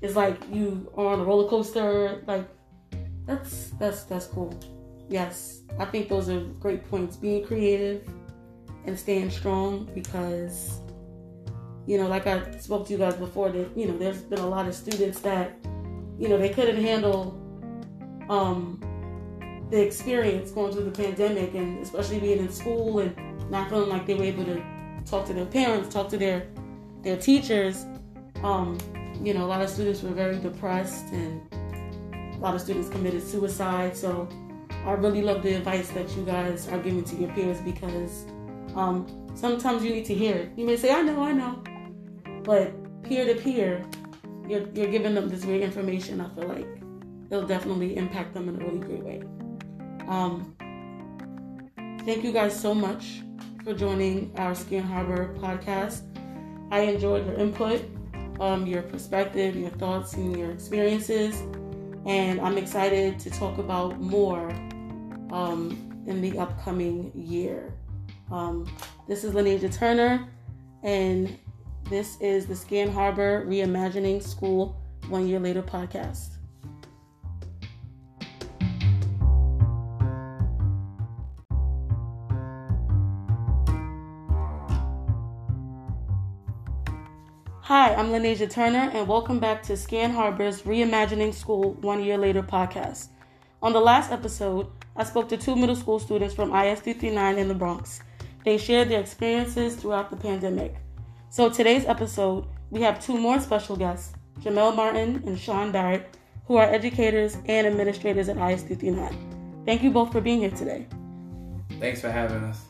[0.03, 2.23] it's like you on a roller coaster.
[2.27, 2.47] Like
[3.27, 4.59] that's that's that's cool.
[5.09, 7.17] Yes, I think those are great points.
[7.17, 8.09] Being creative
[8.85, 10.81] and staying strong because
[11.87, 14.49] you know, like I spoke to you guys before, that you know, there's been a
[14.49, 15.57] lot of students that
[16.19, 17.43] you know they couldn't handle
[18.29, 18.81] um
[19.71, 23.15] the experience going through the pandemic and especially being in school and
[23.51, 24.63] not feeling like they were able to
[25.05, 26.49] talk to their parents, talk to their
[27.03, 27.85] their teachers.
[28.43, 28.79] Um,
[29.23, 31.41] you know, a lot of students were very depressed and
[32.35, 33.97] a lot of students committed suicide.
[33.97, 34.29] So
[34.85, 38.27] I really love the advice that you guys are giving to your peers because
[38.77, 40.51] um, sometimes you need to hear it.
[40.57, 41.63] You may say, I know, I know.
[42.43, 43.85] But peer to peer,
[44.49, 46.21] you're, giving them this great information.
[46.21, 46.69] I feel like
[47.31, 49.23] it'll definitely impact them in a really great way.
[50.07, 50.55] Um,
[52.05, 53.23] thank you guys so much
[53.65, 56.03] for joining our Scan Harbor podcast.
[56.71, 57.83] I enjoyed your input,
[58.41, 61.41] um, your perspective, your thoughts, and your experiences,
[62.05, 64.51] and I'm excited to talk about more
[65.31, 67.75] um, in the upcoming year.
[68.31, 68.67] Um,
[69.09, 70.29] this is Lanesia Turner,
[70.83, 71.39] and
[71.89, 76.36] this is the Scan Harbor Reimagining School One Year Later podcast.
[87.67, 92.41] Hi, I'm Lanesia Turner, and welcome back to Scan Harbor's Reimagining School One Year Later
[92.41, 93.09] podcast.
[93.61, 97.49] On the last episode, I spoke to two middle school students from IS 339 in
[97.49, 98.03] the Bronx.
[98.45, 100.77] They shared their experiences throughout the pandemic.
[101.29, 106.55] So, today's episode, we have two more special guests, Jamel Martin and Sean Barrett, who
[106.59, 109.65] are educators and administrators at IS 339.
[109.67, 110.87] Thank you both for being here today.
[111.81, 112.61] Thanks for having us.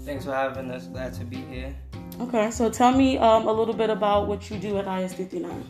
[0.00, 0.86] Thanks for having us.
[0.88, 1.74] Glad to be here.
[2.20, 5.64] Okay, so tell me um, a little bit about what you do at IS 339.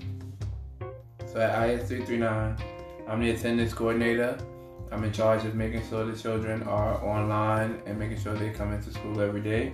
[1.26, 2.56] So at IS 339,
[3.08, 4.38] I'm the attendance coordinator.
[4.90, 8.72] I'm in charge of making sure the children are online and making sure they come
[8.72, 9.72] into school every day.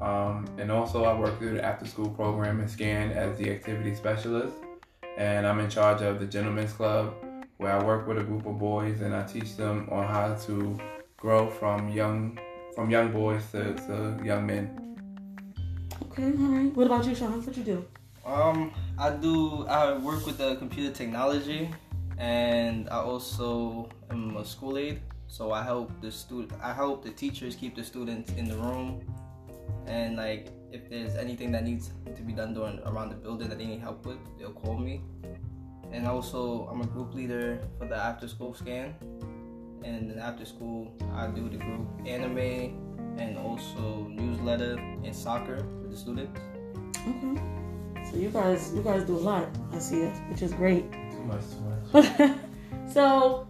[0.00, 3.94] Um, and also, I work through the after school program and SCAN as the activity
[3.94, 4.56] specialist.
[5.18, 7.14] And I'm in charge of the Gentlemen's Club,
[7.58, 10.78] where I work with a group of boys and I teach them on how to
[11.16, 12.38] grow from young
[12.74, 14.93] from young boys to, to young men.
[16.02, 16.74] Okay, all right.
[16.74, 17.44] What about you, Sean?
[17.44, 17.84] What you do?
[18.24, 19.66] Um, I do.
[19.66, 21.70] I work with the computer technology,
[22.18, 25.00] and I also am a school aide.
[25.28, 26.52] So I help the student.
[26.62, 29.02] I help the teachers keep the students in the room,
[29.86, 33.58] and like if there's anything that needs to be done during around the building that
[33.58, 35.02] they need help with, they'll call me.
[35.92, 38.94] And also, I'm a group leader for the after school scan.
[39.84, 45.96] And after school, I do the group anime and also newsletter and soccer with the
[45.96, 46.40] students.
[47.06, 47.40] Okay.
[48.10, 49.48] So you guys, you guys do a lot.
[49.72, 50.90] I see it, which is great.
[50.92, 52.38] Too much, too much.
[52.92, 53.46] so,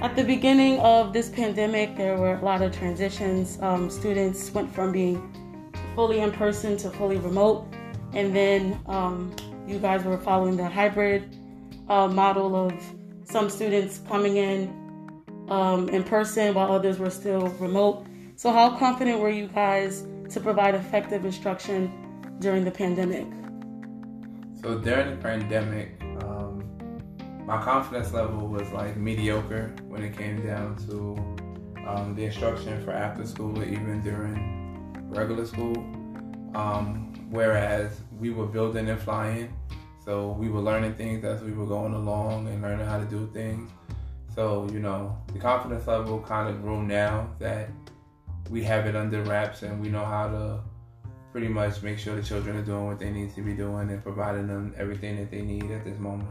[0.00, 3.58] at the beginning of this pandemic, there were a lot of transitions.
[3.62, 5.32] Um, students went from being
[5.94, 7.66] fully in person to fully remote,
[8.12, 9.34] and then um,
[9.66, 11.36] you guys were following the hybrid
[11.88, 12.74] uh, model of
[13.24, 14.82] some students coming in
[15.48, 18.06] um, in person while others were still remote.
[18.42, 21.92] So, how confident were you guys to provide effective instruction
[22.40, 23.28] during the pandemic?
[24.60, 26.64] So during the pandemic, um,
[27.46, 31.14] my confidence level was like mediocre when it came down to
[31.86, 35.76] um, the instruction for after school or even during regular school.
[36.56, 39.54] Um, whereas we were building and flying,
[40.04, 43.30] so we were learning things as we were going along and learning how to do
[43.32, 43.70] things.
[44.34, 47.68] So, you know, the confidence level kind of grew now that
[48.52, 50.60] we have it under wraps and we know how to
[51.32, 54.02] pretty much make sure the children are doing what they need to be doing and
[54.02, 56.28] providing them everything that they need at this moment.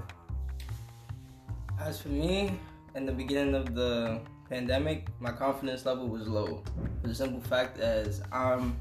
[1.80, 2.60] As for me,
[2.94, 6.64] in the beginning of the pandemic, my confidence level was low.
[7.02, 8.78] For the simple fact as um,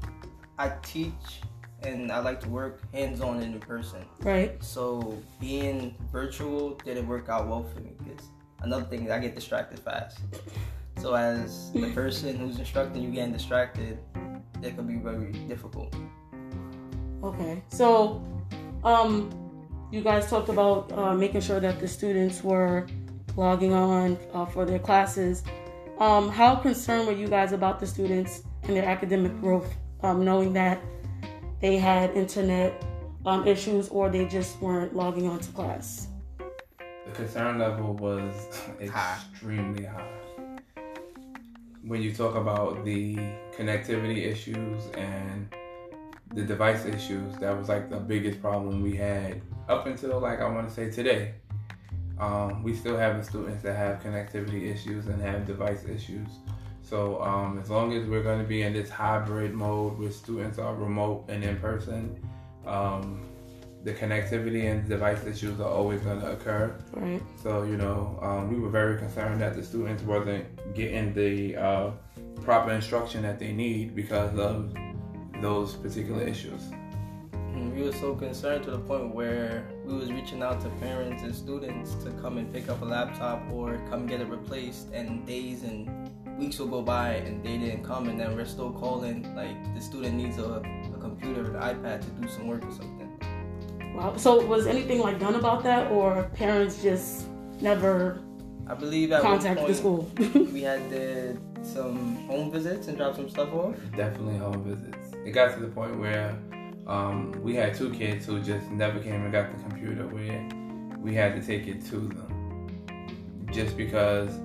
[0.59, 1.41] I teach
[1.81, 4.05] and I like to work hands-on and in person.
[4.19, 4.63] Right.
[4.63, 8.23] So being virtual didn't work out well for me because
[8.61, 10.19] another thing is I get distracted fast.
[11.01, 13.97] So as the person who's instructing you getting distracted,
[14.61, 15.95] it could be very difficult.
[17.23, 17.63] Okay.
[17.69, 18.23] So,
[18.83, 19.31] um,
[19.91, 22.85] you guys talked about uh, making sure that the students were
[23.35, 25.43] logging on uh, for their classes.
[25.97, 30.53] Um, how concerned were you guys about the students and their academic growth, um, knowing
[30.53, 30.79] that
[31.61, 32.79] they had internet
[33.25, 36.09] um, issues or they just weren't logging on to class?
[37.07, 38.33] The concern level was
[38.79, 40.20] extremely high.
[41.83, 43.15] When you talk about the
[43.57, 45.51] connectivity issues and
[46.33, 50.49] the device issues, that was like the biggest problem we had up until like I
[50.49, 51.33] want to say today.
[52.19, 56.27] Um, we still have students that have connectivity issues and have device issues.
[56.83, 60.59] So um, as long as we're going to be in this hybrid mode where students
[60.59, 62.19] are remote and in person,
[62.65, 63.30] um,
[63.83, 66.75] the connectivity and device issues are always going to occur.
[66.93, 67.21] Right.
[67.41, 71.91] So you know, um, we were very concerned that the students wasn't getting the uh,
[72.43, 74.73] proper instruction that they need because of
[75.41, 76.61] those particular issues.
[77.33, 81.23] And we were so concerned to the point where we was reaching out to parents
[81.23, 85.25] and students to come and pick up a laptop or come get it replaced and
[85.27, 89.35] days and weeks will go by and they didn't come and then we're still calling
[89.35, 90.63] like the student needs a,
[90.95, 93.00] a computer an iPad to do some work or something.
[93.93, 94.15] Wow.
[94.17, 97.27] So, was anything like done about that, or parents just
[97.61, 98.21] never
[98.67, 100.47] I believe at contacted the one point school?
[100.53, 103.75] we had did some home visits and dropped some stuff off.
[103.95, 105.13] Definitely home visits.
[105.25, 106.37] It got to the point where
[106.87, 110.49] um, we had two kids who just never came and got the computer where
[110.97, 112.67] we had to take it to them.
[113.51, 114.39] Just because,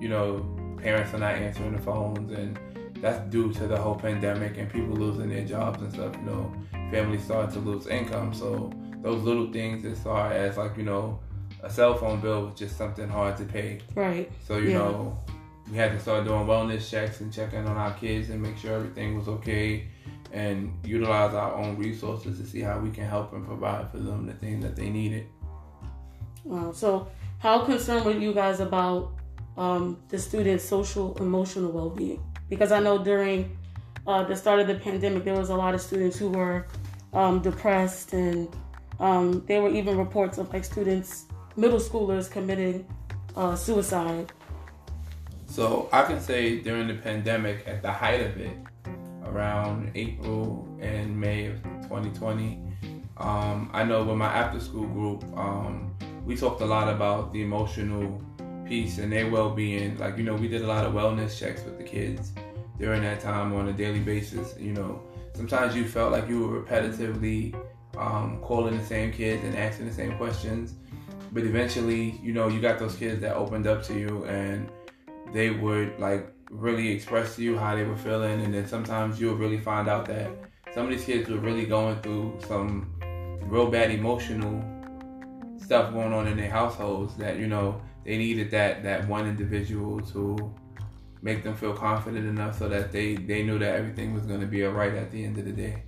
[0.00, 2.58] you know, parents are not answering the phones and
[2.96, 6.52] that's due to the whole pandemic and people losing their jobs and stuff, you know,
[6.92, 8.32] families started to lose income.
[8.34, 8.70] So
[9.02, 11.18] those little things as far as like, you know,
[11.62, 13.80] a cell phone bill was just something hard to pay.
[13.94, 14.30] right.
[14.46, 14.78] So you Yeah.
[14.78, 15.18] know,
[15.70, 18.74] we had to start doing wellness checks and checking on our kids and make sure
[18.74, 19.86] everything was okay,
[20.32, 24.26] and utilize our own resources to see how we can help and provide for them
[24.26, 25.26] the things that they needed.
[26.44, 26.72] Wow.
[26.72, 29.12] So, how concerned were you guys about
[29.56, 32.22] um, the students' social emotional well being?
[32.48, 33.56] Because I know during
[34.06, 36.66] uh, the start of the pandemic, there was a lot of students who were
[37.12, 38.48] um, depressed, and
[39.00, 42.86] um, there were even reports of like students, middle schoolers, committing
[43.36, 44.32] uh, suicide.
[45.46, 48.56] So I can say during the pandemic, at the height of it,
[49.24, 52.58] around April and May of 2020,
[53.18, 55.94] um, I know with my after school group, um,
[56.24, 58.20] we talked a lot about the emotional
[58.66, 59.98] piece and their well being.
[59.98, 62.32] Like, you know, we did a lot of wellness checks with the kids
[62.78, 64.54] during that time on a daily basis.
[64.58, 65.02] You know,
[65.34, 67.54] sometimes you felt like you were repetitively
[67.96, 70.74] um, calling the same kids and asking the same questions.
[71.32, 74.70] But eventually, you know, you got those kids that opened up to you and
[75.32, 78.42] they would like really express to you how they were feeling.
[78.42, 80.30] And then sometimes you'll really find out that
[80.74, 82.92] some of these kids were really going through some
[83.44, 84.62] real bad emotional
[85.56, 90.00] stuff going on in their households that, you know, they needed that, that one individual
[90.00, 90.54] to
[91.22, 94.46] make them feel confident enough so that they, they knew that everything was going to
[94.46, 95.84] be all right at the end of the day.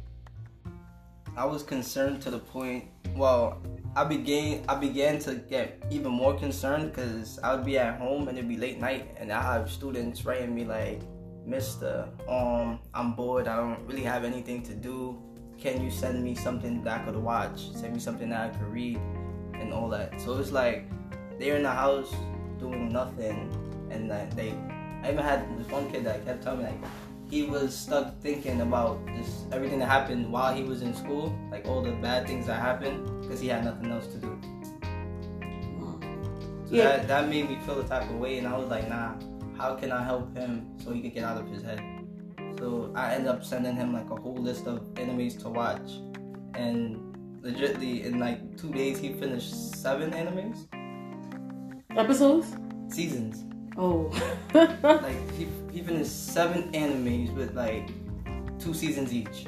[1.36, 2.84] I was concerned to the point.
[3.16, 3.60] Well,
[3.96, 8.28] I began I began to get even more concerned because I would be at home
[8.28, 11.00] and it'd be late night, and I have students writing me like,
[11.44, 13.48] "Mister, um, I'm bored.
[13.48, 15.20] I don't really have anything to do.
[15.58, 17.70] Can you send me something that I could watch?
[17.72, 19.00] Send me something that I could read,
[19.54, 20.86] and all that." So it's like
[21.38, 22.14] they're in the house
[22.58, 23.50] doing nothing,
[23.90, 24.54] and they.
[25.04, 26.80] I even had this one kid that kept telling me like
[27.30, 31.66] he was stuck thinking about just everything that happened while he was in school, like
[31.66, 34.38] all the bad things that happened, because he had nothing else to do.
[36.66, 36.96] So Yeah.
[36.96, 39.14] that, that made me feel the type of way, and I was like, nah,
[39.58, 41.82] how can I help him so he can get out of his head.
[42.58, 45.90] So I end up sending him like a whole list of animes to watch,
[46.54, 46.96] and
[47.42, 49.52] legitly in like two days he finished
[49.82, 50.66] seven animes
[51.96, 52.56] Episodes?
[52.88, 53.44] seasons.
[53.76, 54.10] Oh.
[54.54, 57.90] Like he he finished seven animes with like
[58.58, 59.46] two seasons each.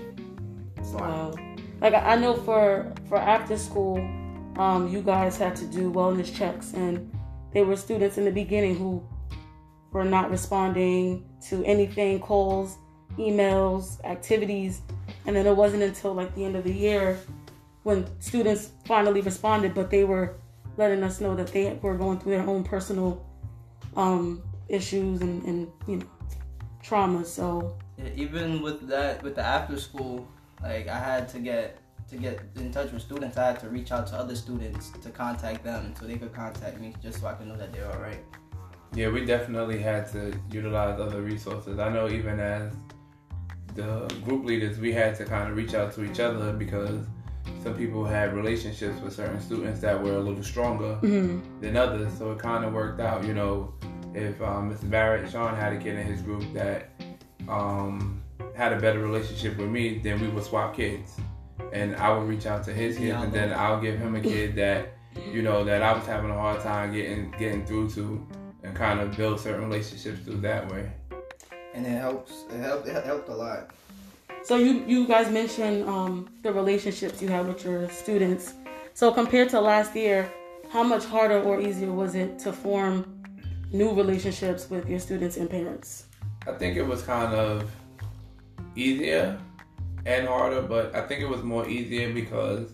[0.92, 1.34] Wow.
[1.80, 3.98] Like I I know for for after school,
[4.58, 7.12] um, you guys had to do wellness checks, and
[7.52, 9.02] there were students in the beginning who
[9.92, 12.76] were not responding to anything, calls,
[13.18, 14.80] emails, activities,
[15.26, 17.18] and then it wasn't until like the end of the year
[17.84, 20.34] when students finally responded, but they were
[20.76, 23.25] letting us know that they were going through their own personal
[23.96, 26.06] um, issues and, and you know
[26.82, 27.24] trauma.
[27.24, 30.28] So Yeah, even with that, with the after school,
[30.62, 31.78] like I had to get
[32.10, 33.36] to get in touch with students.
[33.36, 36.80] I had to reach out to other students to contact them so they could contact
[36.80, 38.22] me just so I could know that they're all right.
[38.94, 41.78] Yeah, we definitely had to utilize other resources.
[41.78, 42.72] I know even as
[43.74, 47.04] the group leaders, we had to kind of reach out to each other because
[47.62, 51.42] some people had relationships with certain students that were a little stronger mhm.
[51.60, 52.12] than others.
[52.16, 53.24] So it kind of worked out.
[53.24, 53.74] You know,
[54.14, 54.88] if um, Mr.
[54.88, 56.90] Barrett, Sean had a kid in his group that
[57.48, 58.22] um,
[58.54, 61.16] had a better relationship with me, then we would swap kids.
[61.72, 64.20] And I would reach out to his kids, Yeah, and then I'll give him a
[64.20, 64.94] kid that,
[65.32, 68.26] you know, that I was having a hard time getting getting through to,
[68.62, 70.90] and kind of build certain relationships through that way.
[71.74, 72.44] And it helps.
[72.50, 72.86] It helped.
[72.88, 73.70] It helped a lot.
[74.46, 78.54] So you you guys mentioned um, the relationships you have with your students.
[78.94, 80.30] So compared to last year,
[80.70, 82.94] how much harder or easier was it to form
[83.72, 86.06] new relationships with your students and parents?
[86.46, 87.68] I think it was kind of
[88.76, 89.36] easier
[90.04, 92.70] and harder, but I think it was more easier because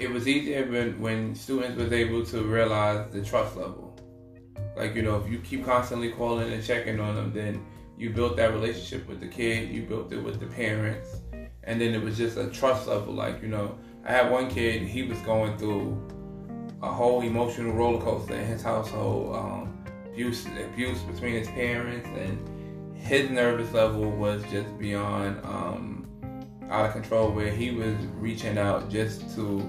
[0.00, 3.96] it was easier when, when students was able to realize the trust level.
[4.76, 7.64] Like, you know, if you keep constantly calling and checking on them, then
[8.00, 11.18] you built that relationship with the kid, you built it with the parents,
[11.64, 13.12] and then it was just a trust level.
[13.12, 16.00] Like, you know, I had one kid, he was going through
[16.82, 19.36] a whole emotional roller coaster in his household.
[19.36, 19.76] Um,
[20.06, 26.06] abuse abuse between his parents and his nervous level was just beyond um,
[26.68, 29.60] out of control where he was reaching out just to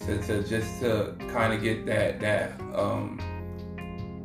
[0.00, 3.20] to, to just to kind of get that that um,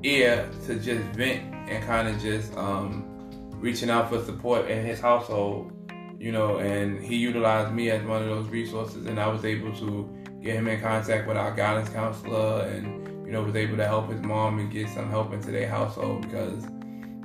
[0.03, 3.16] ear to just vent and kind of just um,
[3.57, 5.71] reaching out for support in his household
[6.19, 9.73] you know and he utilized me as one of those resources and I was able
[9.77, 10.09] to
[10.41, 14.09] get him in contact with our guidance counselor and you know, was able to help
[14.09, 16.63] his mom and get some help into their household because,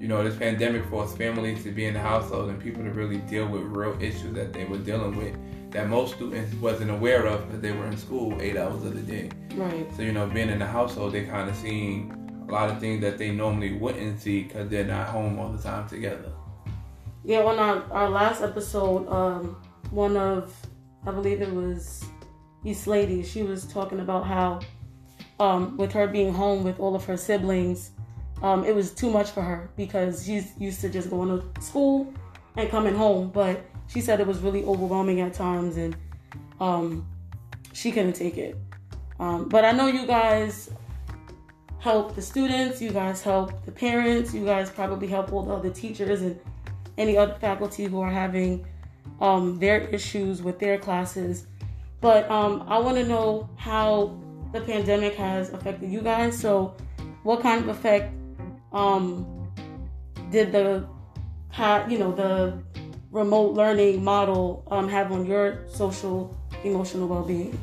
[0.00, 3.18] you know, this pandemic forced families to be in the household and people to really
[3.18, 5.36] deal with real issues that they were dealing with
[5.70, 9.00] that most students wasn't aware of because they were in school eight hours of the
[9.00, 9.30] day.
[9.54, 9.86] Right.
[9.96, 13.00] So, you know, being in the household, they kind of seeing a lot of things
[13.02, 16.32] that they normally wouldn't see because they're not home all the time together.
[17.24, 19.56] Yeah, on our, our last episode, um,
[19.90, 20.54] one of,
[21.06, 22.04] I believe it was
[22.64, 24.60] East Lady, she was talking about how,
[25.38, 27.90] um, with her being home with all of her siblings,
[28.42, 32.12] um, it was too much for her because she's used to just going to school
[32.56, 33.30] and coming home.
[33.30, 35.96] But she said it was really overwhelming at times and
[36.60, 37.06] um,
[37.72, 38.56] she couldn't take it.
[39.20, 40.70] Um, but I know you guys
[41.82, 45.70] help the students, you guys help the parents, you guys probably help all the other
[45.70, 46.38] teachers and
[46.96, 48.64] any other faculty who are having
[49.20, 51.48] um, their issues with their classes.
[52.00, 54.16] But um, I want to know how
[54.52, 56.38] the pandemic has affected you guys.
[56.38, 56.76] So,
[57.24, 58.14] what kind of effect
[58.72, 59.26] um,
[60.30, 60.86] did the,
[61.88, 62.62] you know, the
[63.10, 67.58] remote learning model um, have on your social emotional well-being?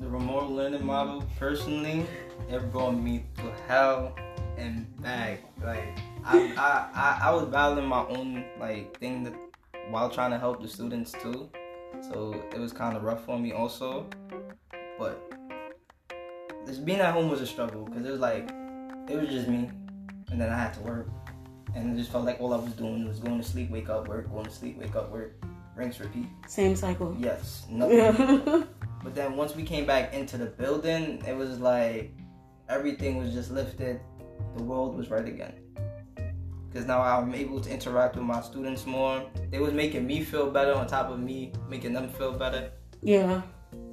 [0.00, 2.06] The remote learning model, personally,
[2.52, 4.14] it brought me to hell
[4.56, 5.42] and back.
[5.62, 9.34] Like I, I, I, I was battling my own like thing that
[9.90, 11.50] while trying to help the students too.
[12.00, 14.06] So it was kind of rough for me also.
[14.98, 15.32] But
[16.66, 18.50] this being at home was a struggle because it was like
[19.08, 19.70] it was just me,
[20.30, 21.08] and then I had to work,
[21.74, 24.08] and it just felt like all I was doing was going to sleep, wake up,
[24.08, 25.42] work, going to sleep, wake up, work,
[25.74, 26.26] rinse, repeat.
[26.46, 27.16] Same cycle.
[27.18, 28.66] Yes, nothing.
[29.02, 32.12] But then once we came back into the building, it was like
[32.68, 34.00] everything was just lifted.
[34.56, 35.54] The world was right again.
[36.68, 39.22] Because now I'm able to interact with my students more.
[39.50, 42.70] They was making me feel better on top of me making them feel better.
[43.02, 43.42] yeah.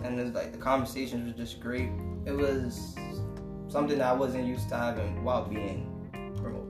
[0.03, 1.89] And it's like the conversations were just great.
[2.25, 2.95] It was
[3.69, 6.09] something that I wasn't used to having while being
[6.41, 6.67] remote.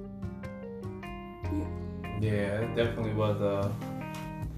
[2.21, 3.71] Yeah, it definitely was a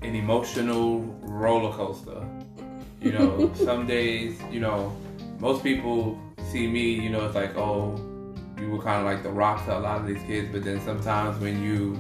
[0.02, 2.26] an emotional roller coaster.
[3.02, 4.96] You know, some days, you know,
[5.40, 6.20] most people
[6.52, 7.96] see me, you know, it's like, oh,
[8.60, 10.50] you were kind of like the rock to a lot of these kids.
[10.52, 12.00] But then sometimes when you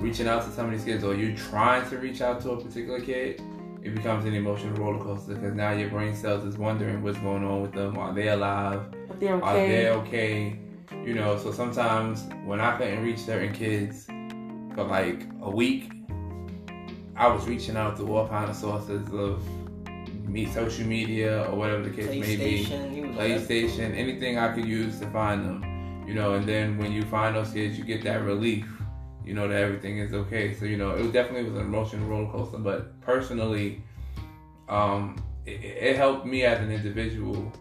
[0.00, 2.60] reaching out to some of these kids or you're trying to reach out to a
[2.62, 3.42] particular kid,
[3.82, 7.44] it becomes an emotional roller coaster because now your brain cells is wondering what's going
[7.44, 7.96] on with them.
[7.96, 8.82] Are they alive?
[9.10, 9.90] If they're Are they okay.
[9.90, 10.58] okay?
[11.04, 14.06] You know, so sometimes when I couldn't reach certain kids
[14.74, 15.92] for like a week,
[17.14, 19.42] I was reaching out to all kind of sources of
[20.28, 22.66] me, social media or whatever the case may be.
[22.66, 23.05] PlayStation.
[23.20, 26.04] He was like, PlayStation, anything I could use to find them.
[26.06, 28.66] You know, and then when you find those kids, you get that relief.
[29.24, 30.54] You know that everything is okay.
[30.54, 32.58] So you know, it definitely was an emotional roller coaster.
[32.58, 33.82] But personally,
[34.68, 37.52] um, it, it helped me as an individual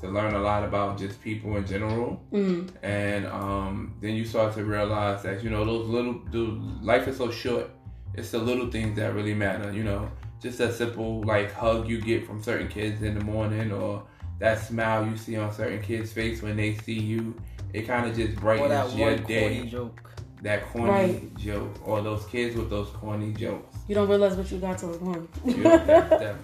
[0.00, 2.20] to learn a lot about just people in general.
[2.32, 7.06] Mm, And um, then you start to realize that you know those little, the life
[7.06, 7.70] is so short.
[8.14, 9.72] It's the little things that really matter.
[9.72, 10.10] You know,
[10.42, 14.02] just a simple like hug you get from certain kids in the morning, or
[14.42, 17.32] that smile you see on certain kids' face when they see you.
[17.72, 19.40] It kind of just or that brightens your one day.
[19.54, 20.00] corny joke.
[20.42, 21.36] That corny Right.
[21.36, 23.76] joke, or those kids with those corny jokes.
[23.86, 25.28] you don't realize what you got till it's gone.
[25.44, 26.36] You don't, that- that-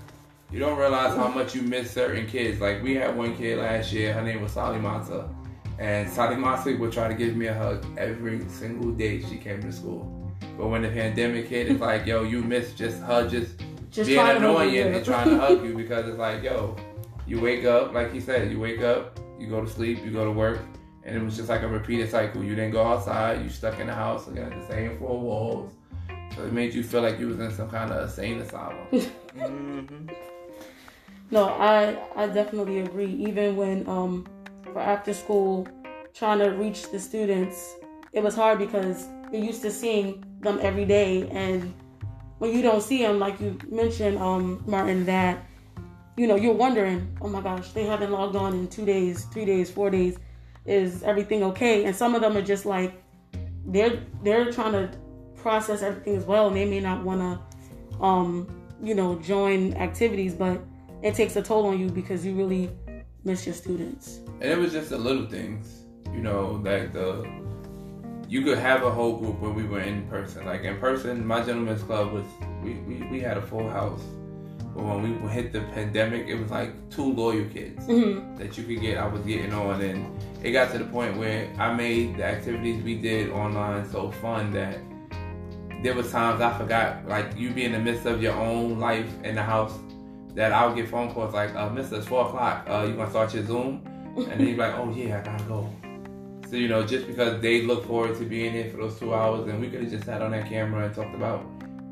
[0.53, 2.61] you don't realize how much you miss certain kids.
[2.61, 4.12] Like we had one kid last year.
[4.14, 5.28] Her name was Sally Mata,
[5.80, 9.61] and Sally Mata would try to give me a hug every single day she came
[9.62, 10.03] to school.
[10.57, 14.20] But when the pandemic hit, it's like, yo, you miss just her just, Just being
[14.20, 15.05] trying to hold annoying and there.
[15.05, 16.76] trying to hug you because it's like, yo,
[17.29, 20.24] you wake up, like he said, you wake up, you go to sleep, you go
[20.24, 20.61] to work,
[21.05, 22.43] and it was just like a repeated cycle.
[22.43, 25.72] You didn't go outside, you stuck in the house looking at the same four walls.
[26.35, 28.87] So it made you feel like you was in some kind of insane asylum.
[29.37, 30.09] hmm
[31.31, 33.12] No, I I definitely agree.
[33.29, 34.26] Even when um
[34.72, 35.68] for after school
[36.14, 37.74] trying to reach the students,
[38.12, 41.74] it was hard because you're used to seeing them every day and
[42.39, 45.45] when you don't see them like you mentioned um Martin that
[46.19, 49.45] you know you're wondering oh my gosh they haven't logged on in two days three
[49.45, 50.19] days four days
[50.66, 53.03] is everything okay and some of them are just like
[53.66, 54.91] they're they're trying to
[55.37, 58.47] process everything as well and they may not want to um
[58.83, 60.61] you know join activities but
[61.03, 62.71] it takes a toll on you because you really
[63.25, 64.21] miss your students.
[64.41, 67.29] And it was just the little things, you know, like the
[68.29, 70.45] you could have a whole group when we were in person.
[70.45, 72.27] Like in person, my gentleman's club was
[72.62, 74.03] we, we, we had a full house.
[74.79, 78.37] But when we hit the pandemic, it was like two loyal kids Mm-hmm.
[78.37, 78.97] that you could get.
[78.99, 80.07] I was getting on, and
[80.45, 84.53] it got to the point where I made the activities we did online so fun
[84.53, 84.79] that
[85.83, 89.11] there was times I forgot, like you be in the midst of your own life
[89.24, 89.74] in the house,
[90.35, 92.64] that I would get phone calls like, uh, "Mister, it's four o'clock.
[92.68, 93.83] Uh, you gonna start your Zoom?"
[94.31, 95.68] And then you're like, "Oh yeah, I gotta go."
[96.49, 99.49] So you know, just because they look forward to being here for those two hours,
[99.49, 101.45] and we could have just sat on that camera and talked about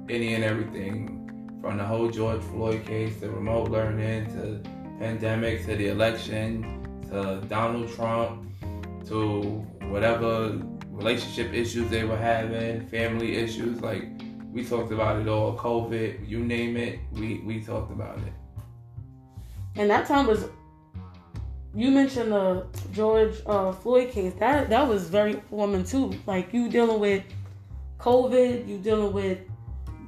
[0.08, 1.15] any and everything,
[1.60, 4.60] from the whole George Floyd case to remote learning to
[4.98, 8.42] pandemic to the election to Donald Trump
[9.06, 9.42] to
[9.88, 13.80] whatever relationship issues they were having, family issues.
[13.80, 14.04] Like
[14.52, 15.56] we talked about it all.
[15.56, 18.32] COVID, you name it, we we talked about it.
[19.76, 20.46] And that time was
[21.74, 24.32] you mentioned the George uh, Floyd case.
[24.38, 26.14] That that was very woman too.
[26.26, 27.22] Like you dealing with
[27.98, 29.38] COVID, you dealing with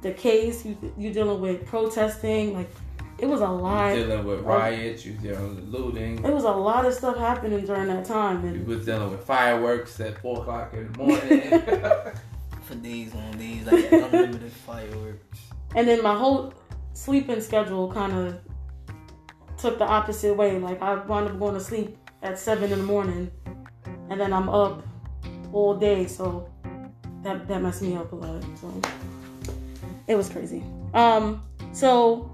[0.01, 2.53] the case, you you dealing with protesting.
[2.53, 2.69] Like
[3.17, 3.95] it was a lot.
[3.95, 6.23] dealing with riots, you dealing with looting.
[6.23, 9.23] It was a lot of stuff happening during that time, You and was dealing with
[9.25, 11.41] fireworks at four o'clock in the morning.
[12.63, 15.39] For days on days, like unlimited fireworks.
[15.75, 16.53] and then my whole
[16.93, 18.39] sleeping schedule kind of
[19.57, 20.59] took the opposite way.
[20.59, 23.31] Like I wound up going to sleep at seven in the morning,
[24.09, 24.83] and then I'm up
[25.51, 26.05] all day.
[26.07, 26.47] So
[27.23, 28.43] that that messed me up a lot.
[28.61, 28.67] So
[30.09, 30.63] it was crazy.
[30.93, 32.29] Um, so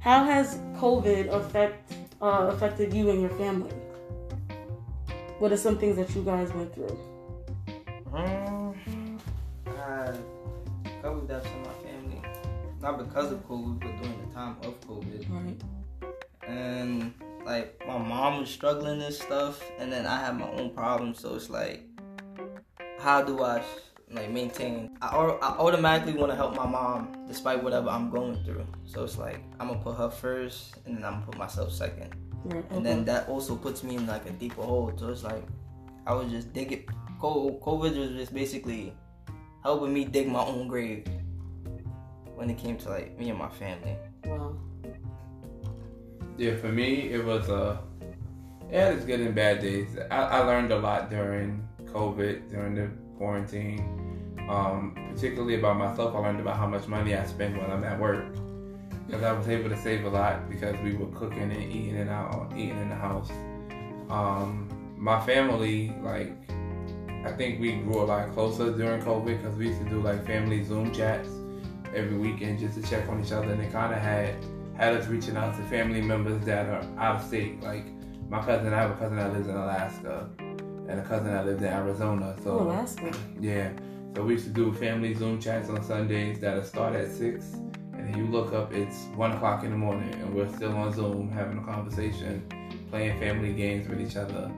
[0.00, 3.70] how has COVID affect uh, affected you and your family?
[5.38, 6.98] What are some things that you guys went through?
[8.12, 8.74] Um,
[9.66, 10.12] I
[11.00, 12.22] covered deaths in my family.
[12.80, 15.30] Not because of COVID, but during the time of COVID.
[15.30, 15.62] Right.
[16.46, 17.14] and
[17.44, 21.34] like my mom was struggling and stuff and then i had my own problems so
[21.34, 21.82] it's like
[22.98, 23.62] how do i
[24.14, 28.66] like maintain i, I automatically want to help my mom despite whatever i'm going through
[28.84, 32.14] so it's like i'm gonna put her first and then i'm gonna put myself second
[32.44, 32.64] Right.
[32.70, 35.44] and then that also puts me in like a deeper hole so it's like
[36.06, 36.84] i was just digging
[37.20, 38.92] Co- covid was just basically
[39.62, 41.06] helping me dig my own grave
[42.34, 43.96] when it came to like me and my family
[44.26, 44.56] Wow.
[46.38, 47.76] Yeah, for me, it was uh,
[48.70, 49.98] it had its good and bad days.
[50.10, 52.90] I, I learned a lot during COVID, during the
[53.22, 53.78] quarantine.
[54.48, 58.00] Um, particularly about myself, I learned about how much money I spend when I'm at
[58.00, 58.24] work.
[59.06, 62.10] Because I was able to save a lot because we were cooking and eating and
[62.10, 63.30] out, eating in the house.
[64.10, 66.32] Um, my family, like
[67.24, 70.26] I think we grew a lot closer during COVID because we used to do like
[70.26, 71.28] family Zoom chats
[71.94, 74.34] every weekend just to check on each other, and it kind of had
[74.76, 77.62] had us reaching out to family members that are out of state.
[77.62, 77.86] Like
[78.28, 80.30] my cousin, I have a cousin that lives in Alaska,
[80.92, 82.34] and a cousin that lives in Arizona.
[82.44, 83.10] So Oh, Alaska.
[83.40, 83.70] yeah,
[84.14, 87.54] so we used to do family Zoom chats on Sundays that'll start at six,
[87.94, 91.30] and you look up, it's one o'clock in the morning, and we're still on Zoom
[91.30, 92.44] having a conversation,
[92.90, 94.50] playing family games with each other.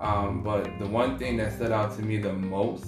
[0.00, 2.86] Um, but the one thing that stood out to me the most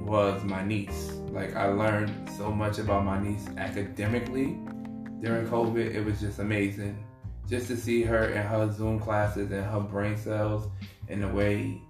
[0.00, 1.12] was my niece.
[1.30, 4.58] Like I learned so much about my niece academically
[5.22, 5.94] during COVID.
[5.94, 7.02] It was just amazing,
[7.48, 10.68] just to see her in her Zoom classes and her brain cells
[11.08, 11.80] and the way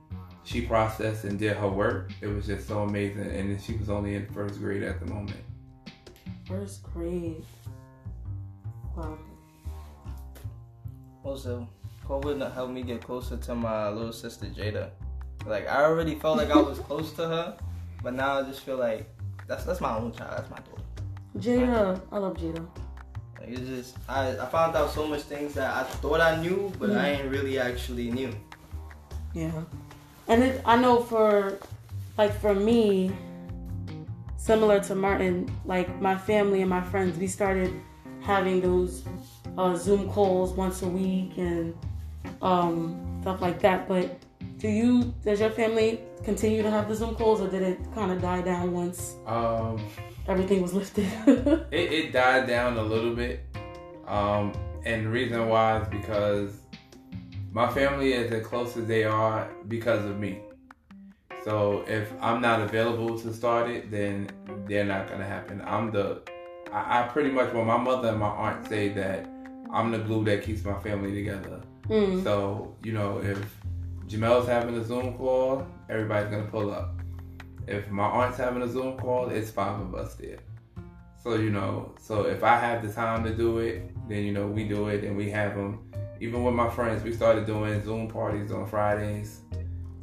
[0.45, 2.12] she processed and did her work.
[2.20, 3.30] It was just so amazing.
[3.30, 5.40] And then she was only in first grade at the moment.
[6.47, 7.45] First grade.
[8.95, 9.18] Wow.
[11.24, 11.66] Also,
[12.07, 14.90] COVID helped me get closer to my little sister Jada.
[15.47, 17.57] Like I already felt like I was close to her,
[18.03, 19.09] but now I just feel like
[19.49, 20.38] that's that's my own child.
[20.38, 20.82] That's my daughter.
[21.38, 22.01] Jada.
[22.12, 22.66] I love Jada.
[23.40, 26.70] Like it's just I, I found out so much things that I thought I knew,
[26.78, 28.34] but I ain't really actually knew.
[29.32, 29.64] Yeah.
[30.28, 31.58] And it, I know for,
[32.16, 33.14] like, for me,
[34.36, 37.72] similar to Martin, like, my family and my friends, we started
[38.22, 39.04] having those
[39.58, 41.76] uh, Zoom calls once a week and
[42.40, 43.86] um, stuff like that.
[43.86, 44.18] But
[44.58, 48.10] do you, does your family continue to have the Zoom calls or did it kind
[48.10, 49.78] of die down once Um,
[50.26, 51.06] everything was lifted?
[51.70, 53.44] it, it died down a little bit.
[54.06, 54.52] Um,
[54.84, 56.60] and the reason why is because
[57.55, 60.40] my family is as close as they are because of me.
[61.44, 64.28] So if I'm not available to start it, then
[64.66, 65.62] they're not gonna happen.
[65.64, 66.22] I'm the
[66.72, 69.28] I, I pretty much when my mother and my aunt say that
[69.70, 71.61] I'm the glue that keeps my family together.
[71.86, 72.24] mm.
[72.24, 73.38] So, you know, if
[74.09, 77.00] Jamel's having a Zoom call, everybody's gonna pull up.
[77.68, 80.38] If my aunt's having a Zoom call, it's five of us there.
[81.22, 84.46] So, you know, so if I have the time to do it, then, you know,
[84.46, 85.90] we do it and we have them.
[86.24, 89.42] Even with my friends, we started doing Zoom parties on Fridays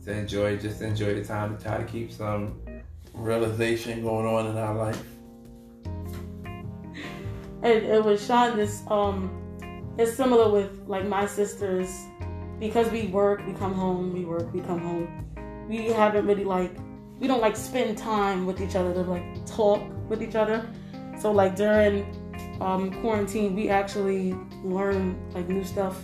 [0.05, 2.61] to enjoy, just enjoy the time to try to keep some
[3.15, 5.03] realization going on in our life.
[7.63, 9.31] it, it was Sean this um
[9.97, 11.89] it's similar with like my sisters.
[12.59, 15.25] Because we work we come home we work we come home.
[15.67, 16.71] We haven't really like
[17.19, 18.93] we don't like spend time with each other.
[18.93, 20.69] To like talk with each other.
[21.19, 22.05] So like during
[22.61, 24.33] um quarantine we actually
[24.63, 26.03] learned like new stuff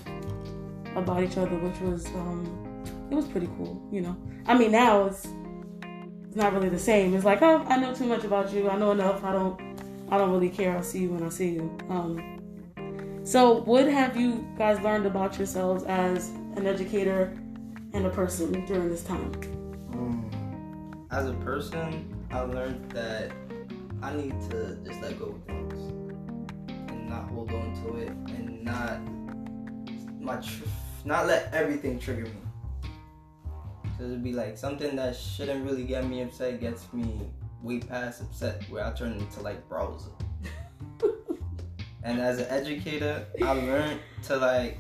[0.96, 2.44] about each other which was um
[3.12, 4.16] it was pretty cool you know
[4.48, 5.28] i mean now it's
[6.26, 8.78] it's not really the same it's like oh i know too much about you i
[8.78, 9.62] know enough i don't
[10.10, 10.76] I don't really care.
[10.76, 11.78] I'll see you when I see you.
[11.90, 17.38] Um, so, what have you guys learned about yourselves as an educator
[17.94, 19.32] and a person during this time?
[19.92, 21.12] Mm.
[21.12, 23.32] As a person, I learned that
[24.02, 25.36] I need to just let go
[27.84, 29.00] to it and not
[30.20, 30.64] my tr-
[31.06, 32.32] not let everything trigger me.
[33.98, 37.20] Cause it'd be like something that shouldn't really get me upset gets me
[37.64, 40.12] way past upset where I turn into like browser.
[42.04, 44.78] and as an educator, I learned to like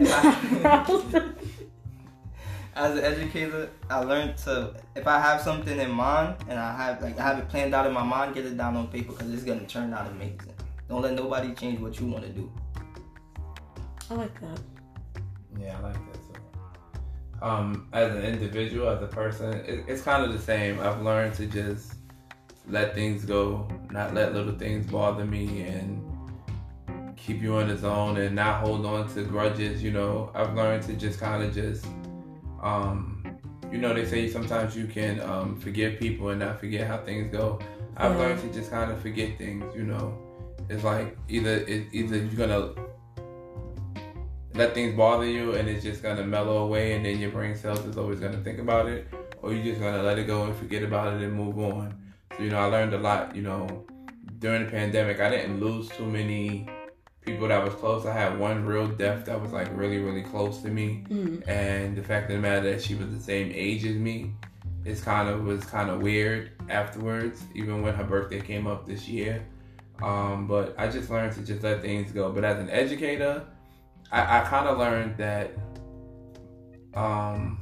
[0.00, 1.32] I-
[2.76, 7.02] as an educator, I learned to if I have something in mind and I have
[7.02, 9.32] like I have it planned out in my mind, get it down on paper because
[9.32, 10.52] it's gonna turn out amazing.
[10.88, 12.50] Don't let nobody change what you want to do.
[14.10, 14.60] I like that.
[15.58, 17.42] Yeah, I like that too.
[17.42, 20.80] Um, as an individual, as a person, it, it's kind of the same.
[20.80, 21.94] I've learned to just
[22.68, 26.02] let things go, not let little things bother me, and
[27.16, 29.82] keep you in the zone, and not hold on to grudges.
[29.82, 31.84] You know, I've learned to just kind of just,
[32.62, 33.24] um,
[33.72, 37.30] you know, they say sometimes you can um, forgive people and not forget how things
[37.30, 37.58] go.
[37.96, 38.18] I've Yeah.
[38.18, 39.64] learned to just kind of forget things.
[39.74, 40.16] You know,
[40.68, 42.72] it's like either it, either you're gonna
[44.54, 47.84] let things bother you and it's just gonna mellow away and then your brain cells
[47.84, 49.06] is always gonna think about it
[49.42, 51.94] or you're just gonna let it go and forget about it and move on.
[52.36, 53.86] So you know i learned a lot you know
[54.38, 56.68] during the pandemic i didn't lose too many
[57.26, 58.06] people that was close.
[58.06, 61.04] I had one real death that was like really really close to me.
[61.08, 61.46] Mm.
[61.48, 64.32] and the fact of the matter that she was the same age as me
[64.84, 69.08] it's kind of was kind of weird afterwards even when her birthday came up this
[69.08, 69.44] year
[70.02, 73.46] um, but i just learned to just let things go but as an educator
[74.12, 75.50] I, I kind of learned that
[76.94, 77.58] um,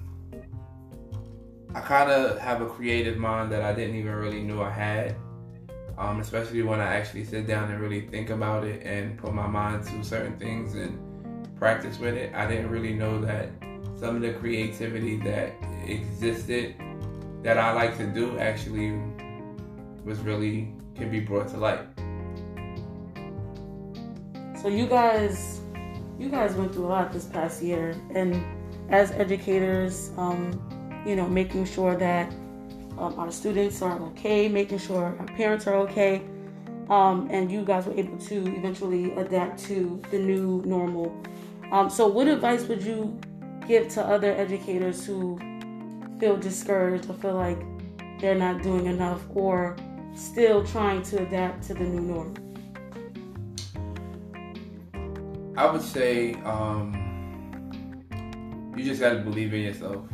[1.74, 5.16] I kind of have a creative mind that I didn't even really knew I had.
[5.97, 9.47] Um, especially when I actually sit down and really think about it and put my
[9.47, 10.99] mind to certain things and
[11.57, 12.35] practice with it.
[12.35, 13.51] I didn't really know that
[13.97, 15.53] some of the creativity that
[15.87, 16.74] existed
[17.45, 19.01] that I like to do actually
[20.05, 21.93] was really can be brought to light.
[24.65, 25.61] So you guys,
[26.19, 28.43] you guys went through a lot this past year, and
[28.89, 30.59] as educators, um,
[31.07, 32.33] you know, making sure that
[32.97, 36.23] um, our students are okay, making sure our parents are okay,
[36.89, 41.15] um, and you guys were able to eventually adapt to the new normal.
[41.71, 43.21] Um, so, what advice would you
[43.69, 45.39] give to other educators who
[46.19, 47.61] feel discouraged or feel like
[48.19, 49.77] they're not doing enough or
[50.15, 52.53] still trying to adapt to the new norm?
[55.57, 56.92] I would say um,
[58.76, 60.05] you just got to believe in yourself.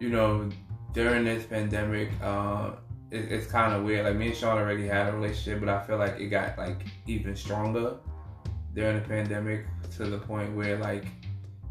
[0.00, 0.50] You know,
[0.92, 2.72] during this pandemic, uh,
[3.12, 4.04] it, it's kind of weird.
[4.04, 6.82] Like me and Sean already had a relationship, but I feel like it got like
[7.06, 7.96] even stronger
[8.74, 9.66] during the pandemic
[9.96, 11.06] to the point where like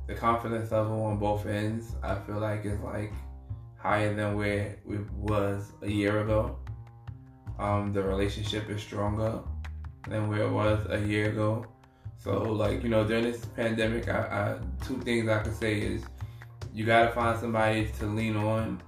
[0.07, 3.11] the confidence level on both ends, I feel like is like
[3.77, 6.57] higher than where it was a year ago.
[7.59, 9.41] Um, the relationship is stronger
[10.07, 11.65] than where it was a year ago.
[12.23, 16.03] So like you know during this pandemic, I, I two things I could say is
[16.73, 18.81] you gotta find somebody to lean on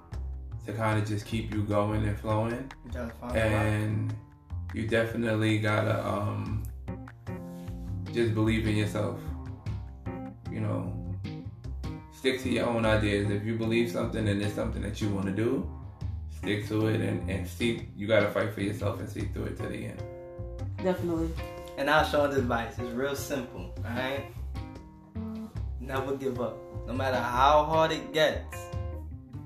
[0.64, 2.70] to kind of just keep you going and flowing,
[3.34, 4.14] and
[4.72, 6.62] you definitely gotta um,
[8.10, 9.20] just believe in yourself.
[10.50, 11.14] You know,
[12.12, 13.30] stick to your own ideas.
[13.30, 15.70] If you believe something and it's something that you want to do,
[16.34, 17.86] stick to it and, and see.
[17.94, 20.02] You gotta fight for yourself and see through it to the end.
[20.82, 21.30] Definitely.
[21.76, 24.26] And now Sean's advice It's real simple, alright?
[25.80, 26.56] Never give up.
[26.86, 28.56] No matter how hard it gets,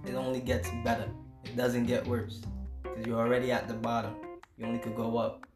[0.07, 1.09] it only gets better.
[1.45, 2.43] It doesn't get worse.
[2.83, 4.15] Because you're already at the bottom.
[4.57, 5.47] You only could go up.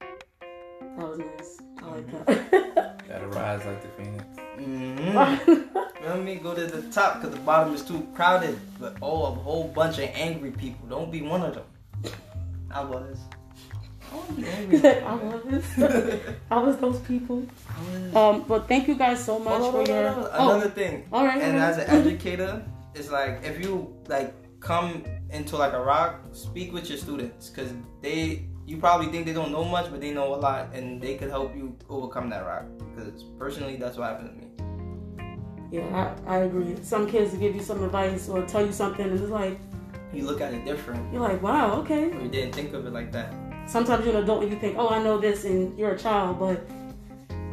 [0.00, 1.58] That was nice.
[1.82, 3.04] I like that.
[3.08, 4.24] Gotta rise like the phoenix.
[4.58, 5.48] Mm-hmm.
[5.48, 6.42] you know what I mean?
[6.42, 8.58] Go to the top because the bottom is too crowded.
[8.78, 10.88] But oh, a whole bunch of angry people.
[10.88, 12.12] Don't be one of them.
[12.70, 13.18] I was.
[13.32, 13.47] I
[14.12, 15.64] I was.
[16.50, 17.46] I was those people.
[17.46, 18.14] Was.
[18.16, 20.10] Um, but thank you guys so much Oh, for no, your.
[20.12, 20.30] no, no.
[20.32, 21.06] Oh, Another thing.
[21.12, 21.40] all right.
[21.42, 21.70] And all right.
[21.70, 26.88] as an educator, it's like if you like come into like a rock, speak with
[26.88, 30.36] your students because they you probably think they don't know much, but they know a
[30.36, 32.64] lot, and they could help you overcome that rock.
[32.94, 34.44] Because personally, that's what happened to me.
[35.70, 36.76] Yeah, I, I agree.
[36.82, 39.58] Some kids give you some advice or tell you something, and it's like
[40.14, 41.12] You look at it different.
[41.12, 42.10] you're like, wow, okay.
[42.10, 43.32] Or you didn't think of it like that.
[43.68, 46.38] Sometimes you're an adult and you think, oh, I know this, and you're a child,
[46.38, 46.66] but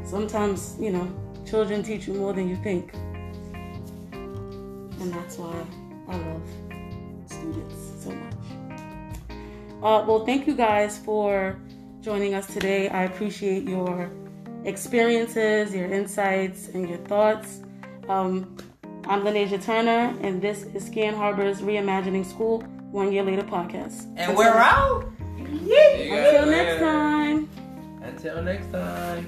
[0.05, 1.05] sometimes you know,
[1.45, 2.93] children teach you more than you think,
[4.13, 5.53] and that's why
[6.07, 6.41] I love
[7.25, 8.33] students so much.
[9.83, 11.59] Uh, well, thank you guys for
[11.99, 12.87] joining us today.
[12.87, 14.09] I appreciate your
[14.63, 17.59] experiences, your insights, and your thoughts.
[18.07, 18.55] Um,
[19.07, 22.61] I'm Lenasia Turner, and this is Scan Harbor's Reimagining School
[22.91, 24.13] One Year Later podcast.
[24.15, 25.11] And we're out.
[25.45, 27.49] See you guys Until next time.
[28.01, 29.27] Until next time.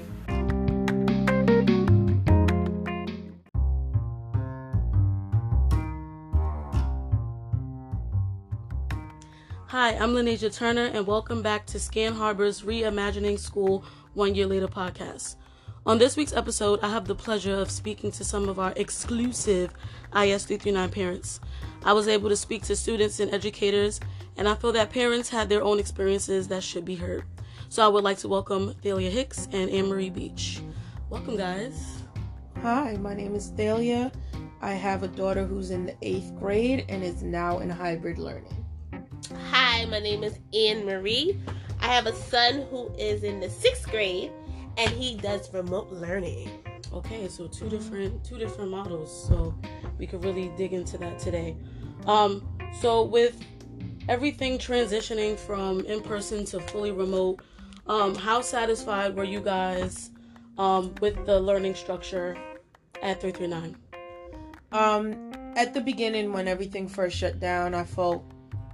[9.68, 14.66] Hi, I'm Lenasia Turner, and welcome back to Scan Harbor's Reimagining School One Year Later
[14.66, 15.36] podcast.
[15.86, 19.72] On this week's episode, I have the pleasure of speaking to some of our exclusive
[20.12, 21.40] IS 339 parents.
[21.84, 24.00] I was able to speak to students and educators,
[24.36, 27.24] and I feel that parents had their own experiences that should be heard.
[27.68, 30.60] So I would like to welcome Thalia Hicks and Anne Marie Beach.
[31.10, 32.02] Welcome, guys.
[32.62, 34.10] Hi, my name is Thalia.
[34.60, 38.64] I have a daughter who's in the eighth grade and is now in hybrid learning.
[39.50, 41.38] Hi, my name is Anne Marie.
[41.80, 44.32] I have a son who is in the sixth grade
[44.76, 46.50] and he does remote learning.
[46.92, 49.28] Okay, so two different two different models.
[49.28, 49.54] So
[49.98, 51.56] we could really dig into that today.
[52.06, 52.46] Um,
[52.80, 53.42] so with
[54.08, 57.40] everything transitioning from in person to fully remote,
[57.86, 60.10] um, how satisfied were you guys
[60.56, 62.36] um, with the learning structure
[63.02, 63.76] at 339?
[64.70, 68.24] Um, at the beginning, when everything first shut down, I felt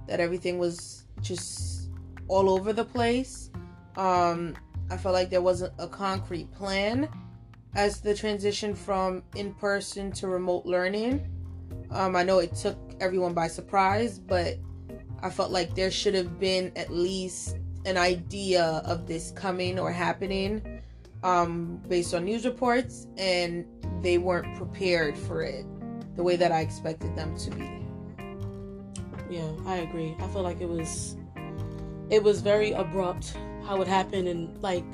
[0.07, 1.89] that everything was just
[2.27, 3.49] all over the place.
[3.95, 4.55] Um,
[4.89, 7.09] I felt like there wasn't a concrete plan
[7.75, 11.27] as the transition from in person to remote learning.
[11.91, 14.57] Um, I know it took everyone by surprise, but
[15.21, 19.91] I felt like there should have been at least an idea of this coming or
[19.91, 20.81] happening
[21.23, 23.65] um, based on news reports, and
[24.01, 25.65] they weren't prepared for it
[26.15, 27.69] the way that I expected them to be.
[29.29, 30.15] Yeah, I agree.
[30.19, 31.17] I feel like it was
[32.09, 34.85] it was very abrupt how it happened and like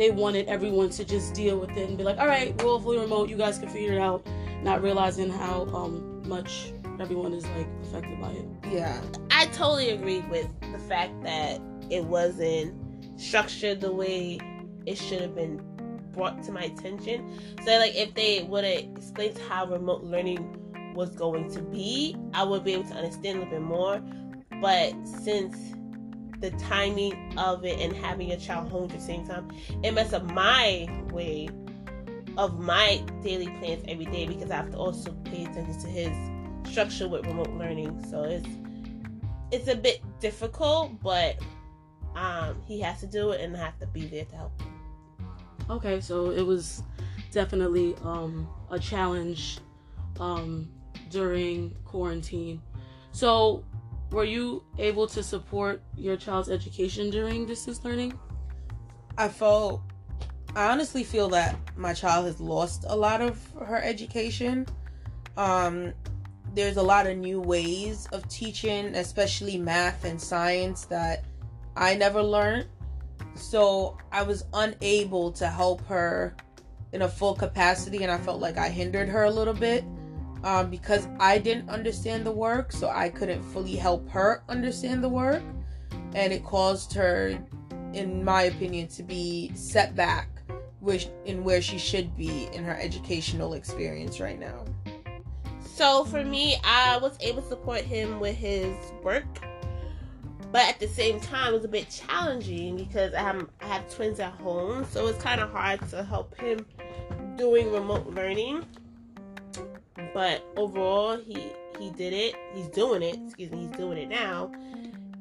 [0.00, 2.80] they wanted everyone to just deal with it and be like, all right, we're all
[2.80, 4.26] fully remote, you guys can figure it out,
[4.62, 8.48] not realizing how um, much everyone is like affected by it.
[8.72, 8.98] Yeah.
[9.30, 12.74] I totally agree with the fact that it wasn't
[13.20, 14.40] structured the way
[14.86, 15.60] it should have been
[16.12, 17.38] brought to my attention.
[17.66, 22.42] So like if they would have explained how remote learning was going to be, I
[22.44, 24.00] would be able to understand a little bit more.
[24.62, 25.74] But since
[26.40, 29.50] the timing of it and having a child home at the same time,
[29.82, 31.48] it messed up my way
[32.36, 36.70] of my daily plans every day because I have to also pay attention to his
[36.70, 38.04] structure with remote learning.
[38.10, 38.48] So it's
[39.50, 41.36] it's a bit difficult, but
[42.14, 44.62] um, he has to do it, and I have to be there to help.
[45.68, 46.82] Okay, so it was
[47.30, 49.58] definitely um, a challenge
[50.18, 50.68] um,
[51.10, 52.62] during quarantine.
[53.12, 53.64] So,
[54.10, 58.18] were you able to support your child's education during distance learning?
[59.16, 59.82] I felt
[60.56, 64.66] I honestly feel that my child has lost a lot of her education.
[65.36, 65.92] Um
[66.54, 71.24] there's a lot of new ways of teaching, especially math and science that
[71.76, 72.66] I never learned.
[73.36, 76.34] So I was unable to help her
[76.92, 79.84] in a full capacity and I felt like I hindered her a little bit
[80.44, 85.08] um, because I didn't understand the work, so I couldn't fully help her understand the
[85.08, 85.42] work,
[86.14, 87.38] and it caused her,
[87.92, 90.28] in my opinion, to be set back,
[90.80, 94.64] which in where she should be in her educational experience right now.
[95.62, 99.24] So for me, I was able to support him with his work,
[100.52, 103.94] but at the same time, it was a bit challenging because I have I have
[103.94, 106.66] twins at home, so it's kind of hard to help him
[107.36, 108.66] doing remote learning
[110.12, 112.34] but overall he he did it.
[112.54, 113.18] He's doing it.
[113.26, 114.52] Excuse me he's doing it now.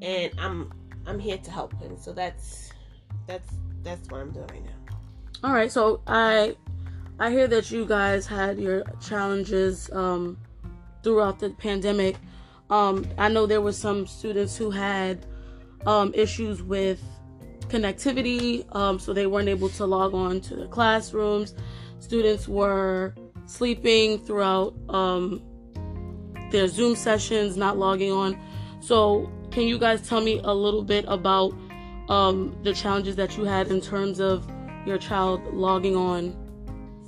[0.02, 0.72] And i'm
[1.06, 1.98] i'm here to help him.
[1.98, 2.72] So that's
[3.28, 3.50] that's
[3.84, 4.98] that's what i'm doing right now.
[5.44, 6.56] All right so i
[7.20, 10.38] i hear that you guys had your challenges um
[11.04, 12.18] throughout the pandemic.
[12.70, 15.26] Um i know there were some students who had
[15.86, 17.02] um issues with
[17.70, 21.54] connectivity um so they weren't able to log on to the classrooms.
[22.00, 23.14] Students were
[23.50, 25.42] sleeping throughout um,
[26.52, 28.40] their Zoom sessions, not logging on.
[28.80, 31.54] So, can you guys tell me a little bit about
[32.08, 34.48] um, the challenges that you had in terms of
[34.86, 36.36] your child logging on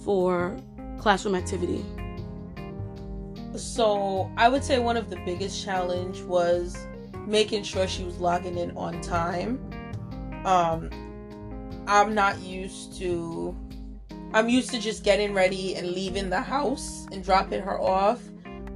[0.03, 0.57] for
[0.99, 1.85] classroom activity?
[3.55, 6.75] So, I would say one of the biggest challenge was
[7.27, 9.59] making sure she was logging in on time.
[10.43, 10.89] Um,
[11.87, 13.55] I'm not used to
[14.33, 18.21] I'm used to just getting ready and leaving the house and dropping her off,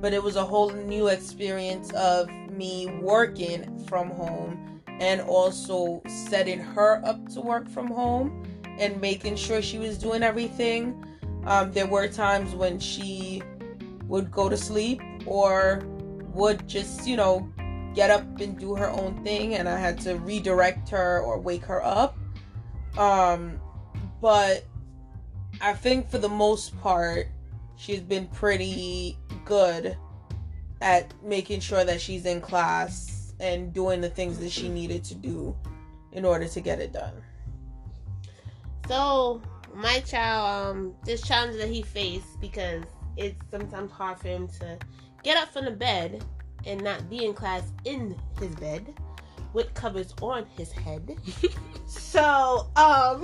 [0.01, 6.59] but it was a whole new experience of me working from home and also setting
[6.59, 8.43] her up to work from home
[8.79, 11.05] and making sure she was doing everything.
[11.45, 13.41] Um, there were times when she
[14.07, 15.83] would go to sleep or
[16.33, 17.49] would just, you know,
[17.93, 21.63] get up and do her own thing, and I had to redirect her or wake
[21.63, 22.17] her up.
[22.97, 23.61] Um,
[24.21, 24.65] but
[25.65, 27.27] I think for the most part,
[27.75, 29.97] she's been pretty good
[30.79, 35.15] at making sure that she's in class and doing the things that she needed to
[35.15, 35.55] do
[36.11, 37.15] in order to get it done.
[38.87, 39.41] So,
[39.73, 42.83] my child, um, this challenge that he faced because
[43.17, 44.77] it's sometimes hard for him to
[45.23, 46.23] get up from the bed
[46.67, 48.93] and not be in class in his bed
[49.55, 51.17] with covers on his head.
[51.87, 53.23] so, um,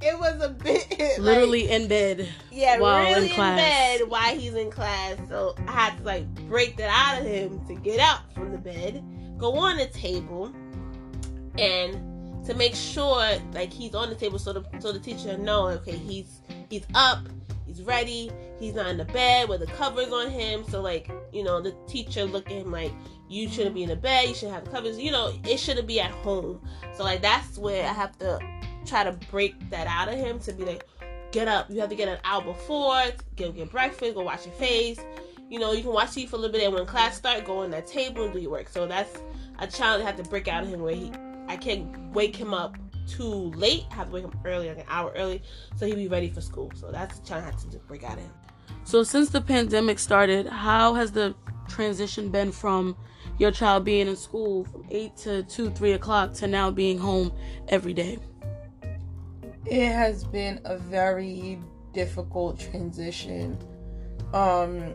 [0.00, 2.28] it was a bit literally like, in bed.
[2.50, 3.58] Yeah, while really in, class.
[3.58, 5.18] in bed while he's in class.
[5.28, 8.58] So I had to like break that out of him to get out from the
[8.58, 9.04] bed,
[9.36, 10.52] go on the table,
[11.58, 15.68] and to make sure like he's on the table so the so the teacher know
[15.68, 17.20] okay he's he's up
[17.72, 20.64] he's ready he's not in the bed with the covers on him.
[20.68, 22.92] So like you know the teacher look at him like
[23.28, 24.98] you shouldn't be in the bed you should have covers.
[24.98, 26.60] You know it shouldn't be at home.
[26.94, 28.38] So like that's where i have to
[28.84, 30.86] try to break that out of him to be like
[31.30, 33.00] get up you have to get an hour before
[33.36, 35.00] go get breakfast go wash your face.
[35.48, 37.58] You know you can watch TV for a little bit and when class start go
[37.58, 38.68] on that table and do your work.
[38.68, 39.18] So that's
[39.58, 41.12] a challenge i have to break out of him where he
[41.48, 44.84] i can't wake him up too late I have to wake up early like an
[44.88, 45.42] hour early
[45.76, 48.18] so he'd be ready for school so that's the challenge i had to break out
[48.18, 48.30] in.
[48.84, 51.34] so since the pandemic started how has the
[51.68, 52.96] transition been from
[53.38, 57.32] your child being in school from 8 to 2, 3 o'clock to now being home
[57.68, 58.18] every day?
[59.66, 61.58] It has been a very
[61.92, 63.58] difficult transition.
[64.32, 64.94] Um,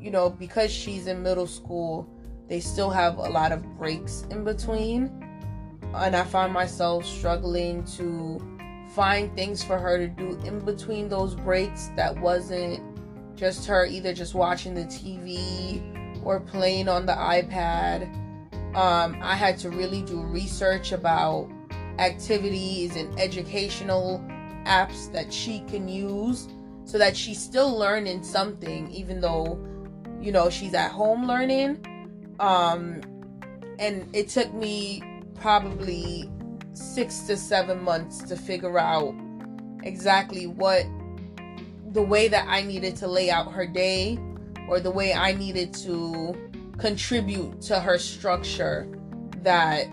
[0.00, 2.08] you know, because she's in middle school,
[2.48, 5.29] they still have a lot of breaks in between.
[5.94, 8.40] And I find myself struggling to
[8.94, 12.80] find things for her to do in between those breaks that wasn't
[13.36, 15.80] just her either just watching the TV
[16.24, 18.02] or playing on the iPad.
[18.74, 21.48] Um, I had to really do research about
[21.98, 24.22] activities and educational
[24.66, 26.48] apps that she can use
[26.84, 29.58] so that she's still learning something even though
[30.20, 31.78] you know she's at home learning
[32.40, 33.00] um
[33.78, 35.02] and it took me
[35.40, 36.30] probably
[36.74, 39.14] 6 to 7 months to figure out
[39.82, 40.84] exactly what
[41.92, 44.18] the way that I needed to lay out her day
[44.68, 46.34] or the way I needed to
[46.78, 48.88] contribute to her structure
[49.42, 49.86] that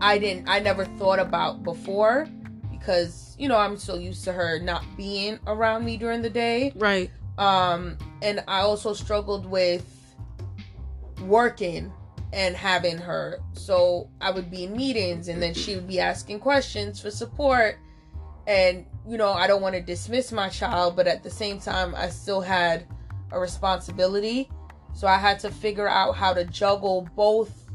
[0.00, 2.26] I didn't I never thought about before
[2.70, 6.72] because you know I'm so used to her not being around me during the day.
[6.74, 7.10] Right.
[7.38, 9.86] Um and I also struggled with
[11.22, 11.92] working
[12.34, 13.38] and having her.
[13.52, 17.78] So I would be in meetings and then she would be asking questions for support
[18.46, 21.94] and you know, I don't want to dismiss my child, but at the same time
[21.94, 22.86] I still had
[23.30, 24.50] a responsibility.
[24.94, 27.70] So I had to figure out how to juggle both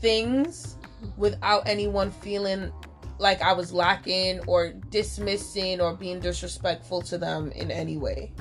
[0.00, 0.76] things
[1.16, 2.70] without anyone feeling
[3.18, 8.32] like I was lacking or dismissing or being disrespectful to them in any way.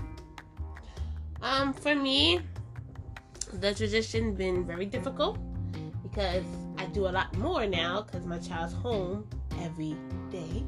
[1.41, 2.41] Um, for me,
[3.53, 5.37] the transition's been very difficult
[6.11, 6.43] because
[6.77, 9.27] I do a lot more now because my child's home
[9.61, 9.95] every
[10.29, 10.63] day,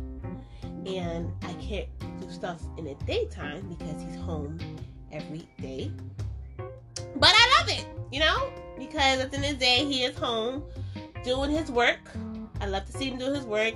[0.85, 1.87] and I can't
[2.19, 4.57] do stuff in the daytime because he's home
[5.11, 5.91] every day.
[7.15, 10.17] But I love it, you know, because at the end of the day, he is
[10.17, 10.63] home
[11.23, 11.99] doing his work.
[12.61, 13.73] I love to see him do his work.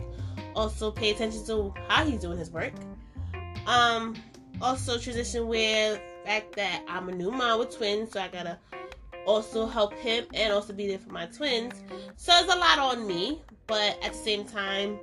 [0.55, 2.73] Also, pay attention to how he's doing his work.
[3.67, 4.15] Um,
[4.61, 8.57] also transition with the fact that I'm a new mom with twins, so I gotta
[9.27, 11.73] also help him and also be there for my twins.
[12.15, 14.97] So there's a lot on me, but at the same time,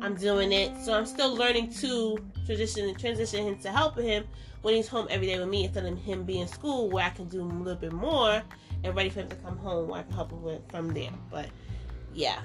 [0.00, 0.72] I'm doing it.
[0.82, 4.24] So I'm still learning to transition and transition into helping him
[4.62, 7.10] when he's home every day with me instead of him being in school where I
[7.10, 8.42] can do a little bit more
[8.82, 11.10] and ready for him to come home where I can help him with from there.
[11.30, 11.50] But
[12.14, 12.40] yeah.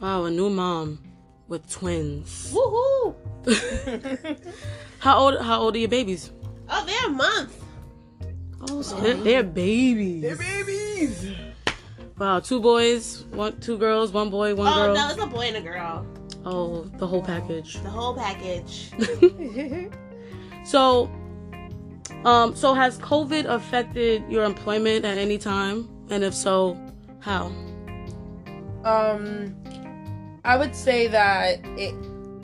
[0.00, 1.00] Wow, a new mom
[1.48, 2.52] with twins.
[2.54, 3.14] Woohoo!
[5.00, 6.30] how old how old are your babies?
[6.68, 7.63] Oh, they're a month.
[8.70, 10.22] Oh, so they're, they're babies.
[10.22, 11.32] They're babies.
[12.18, 14.90] Wow, two boys, one two girls, one boy, one oh, girl.
[14.90, 16.06] Oh no, it's a boy and a girl.
[16.44, 17.82] Oh, the whole package.
[17.82, 18.92] The whole package.
[20.64, 21.10] so,
[22.24, 25.88] um, so has COVID affected your employment at any time?
[26.10, 26.78] And if so,
[27.20, 27.46] how?
[28.84, 29.56] Um,
[30.44, 31.94] I would say that it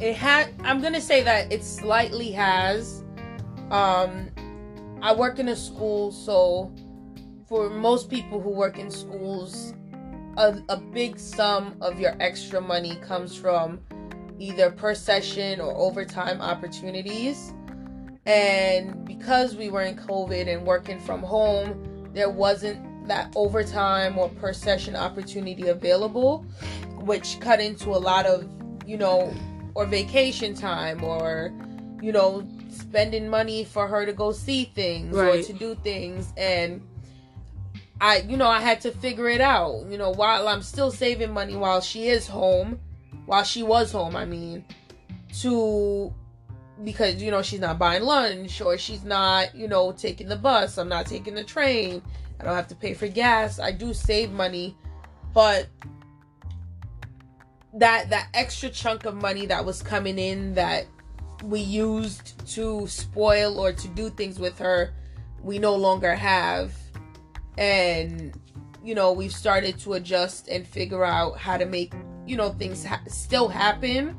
[0.01, 0.53] it had.
[0.65, 3.05] I'm gonna say that it slightly has.
[3.71, 4.31] Um,
[5.03, 6.75] I work in a school, so
[7.49, 9.73] for most people who work in schools,
[10.37, 13.81] a, a big sum of your extra money comes from
[14.39, 17.55] either per session or overtime opportunities.
[18.27, 24.29] And because we were in COVID and working from home, there wasn't that overtime or
[24.29, 26.45] per session opportunity available,
[27.01, 28.47] which cut into a lot of,
[28.87, 29.35] you know,
[29.75, 31.53] or vacation time or,
[32.03, 35.41] you know, spending money for her to go see things Right.
[35.41, 36.33] or to do things.
[36.37, 36.83] And
[38.01, 41.33] I, you know, I had to figure it out, you know, while I'm still saving
[41.33, 42.81] money while she is home,
[43.27, 44.65] while she was home, I mean,
[45.41, 46.13] to
[46.83, 50.79] because you know she's not buying lunch or she's not you know taking the bus
[50.79, 52.01] i'm not taking the train
[52.41, 54.75] i don't have to pay for gas i do save money
[55.35, 55.67] but
[57.75, 60.87] that that extra chunk of money that was coming in that
[61.45, 64.93] we used to spoil or to do things with her
[65.43, 66.73] we no longer have
[67.59, 68.39] and
[68.85, 71.93] you know we've started to adjust and figure out how to make
[72.27, 74.17] you know things ha- still happen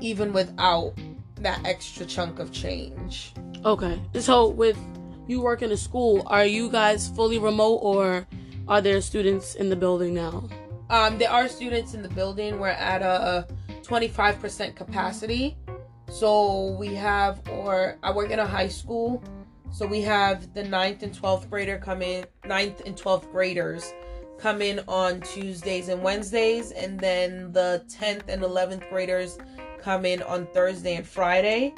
[0.00, 0.92] even without
[1.40, 3.32] that extra chunk of change
[3.64, 4.00] Okay.
[4.20, 4.78] So with
[5.26, 8.24] you work in a school, are you guys fully remote or
[8.68, 10.44] are there students in the building now?
[10.90, 13.46] um there are students in the building we're at a
[13.82, 15.56] 25% capacity
[16.08, 19.22] so we have or i work in a high school
[19.70, 23.92] so we have the 9th and 12th grader come in 9th and 12th graders
[24.38, 29.38] come in on tuesdays and wednesdays and then the 10th and 11th graders
[29.80, 31.74] come in on thursday and friday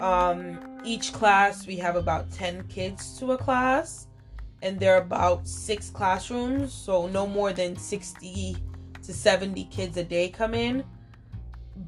[0.00, 4.08] um each class we have about 10 kids to a class
[4.62, 8.56] and there are about six classrooms, so no more than 60
[9.02, 10.84] to 70 kids a day come in.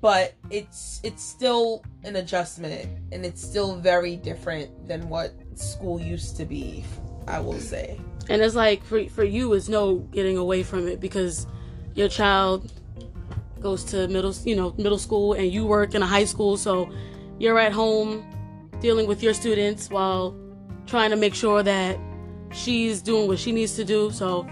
[0.01, 6.37] But it's it's still an adjustment and it's still very different than what school used
[6.37, 6.85] to be,
[7.26, 8.01] I will say.
[8.28, 11.47] And it's like for for you, it's no getting away from it because
[11.95, 12.72] your child
[13.61, 16.89] goes to middle, you know, middle school, and you work in a high school, so
[17.39, 18.24] you're at home
[18.80, 20.37] dealing with your students while
[20.87, 21.99] trying to make sure that
[22.53, 24.11] she's doing what she needs to do.
[24.11, 24.47] So,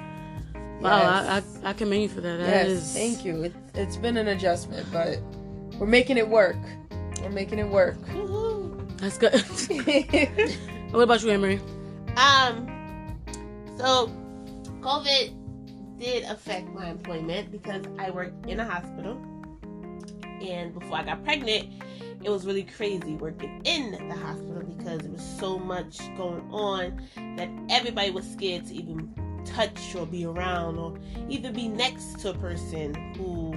[0.83, 2.39] wow, I, I, I commend you for that.
[2.39, 3.45] That yes, is- thank you.
[3.45, 5.19] It, it's been an adjustment, but
[5.79, 6.57] we're making it work.
[7.21, 7.97] We're making it work.
[8.99, 9.35] That's good.
[10.93, 11.61] what about you, Emery?
[12.17, 12.69] Um,
[13.79, 14.11] so
[14.81, 19.17] COVID did affect my employment because I worked in a hospital,
[20.41, 21.83] and before I got pregnant,
[22.23, 27.03] it was really crazy working in the hospital because there was so much going on
[27.37, 29.13] that everybody was scared to even
[29.45, 33.53] touch or be around or even be next to a person who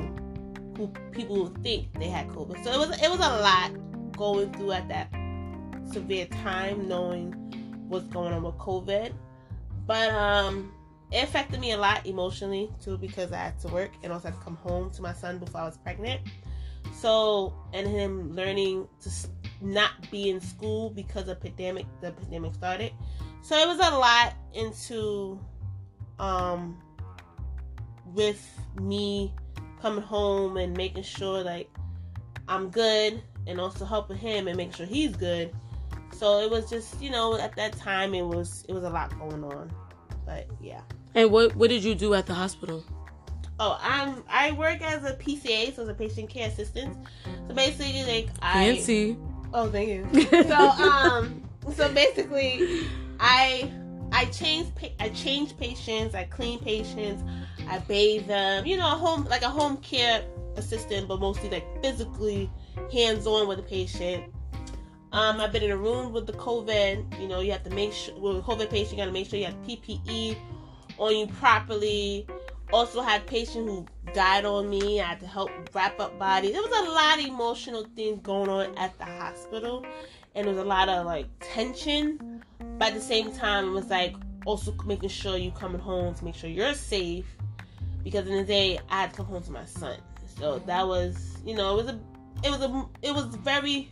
[0.77, 2.63] who people think they had COVID.
[2.63, 3.71] So it was it was a lot
[4.17, 5.09] going through at that
[5.91, 7.31] severe time, knowing
[7.87, 9.13] what's going on with COVID.
[9.85, 10.73] But um,
[11.11, 14.37] it affected me a lot emotionally too because I had to work and also had
[14.37, 16.21] to come home to my son before I was pregnant.
[16.93, 19.09] So and him learning to
[19.61, 22.91] not be in school because of pandemic, the pandemic started.
[23.41, 25.39] So it was a lot into
[26.19, 26.77] um
[28.13, 29.33] with me
[29.81, 31.69] coming home and making sure like
[32.47, 35.53] I'm good and also helping him and making sure he's good.
[36.13, 39.17] So it was just, you know, at that time it was it was a lot
[39.19, 39.71] going on.
[40.25, 40.81] But yeah.
[41.13, 42.83] And what what did you do at the hospital?
[43.59, 46.97] Oh, I'm I work as a PCA, so as a patient care assistant.
[47.47, 49.17] So basically like I Fancy.
[49.53, 50.27] Oh, thank you.
[50.43, 51.43] so um
[51.73, 52.87] so basically
[53.19, 53.71] I
[54.11, 57.23] I change I change patients, I clean patients,
[57.67, 60.23] I bathe them, you know, a home like a home care
[60.55, 62.49] assistant, but mostly like physically
[62.91, 64.31] hands on with the patient.
[65.11, 67.21] Um, I've been in a room with the COVID.
[67.21, 69.39] You know, you have to make sure with COVID patient, you got to make sure
[69.39, 70.37] you have PPE
[70.97, 72.27] on you properly.
[72.73, 74.99] Also had patient who died on me.
[74.99, 76.51] I had to help wrap up bodies.
[76.51, 79.85] There was a lot of emotional things going on at the hospital,
[80.33, 82.34] and there was a lot of like tension.
[82.77, 84.15] But at the same time, it was like
[84.45, 87.25] also making sure you coming home to make sure you're safe.
[88.03, 89.97] Because in the day, I had to come home to my son.
[90.37, 91.99] So that was, you know, it was a,
[92.43, 93.91] it was a, it was very,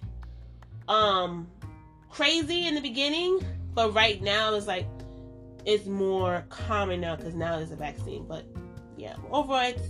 [0.88, 1.48] um,
[2.10, 3.40] crazy in the beginning.
[3.74, 4.86] But right now, it's like
[5.66, 8.26] it's more common now because now there's a vaccine.
[8.28, 8.46] But
[8.98, 9.82] yeah, overall, it's,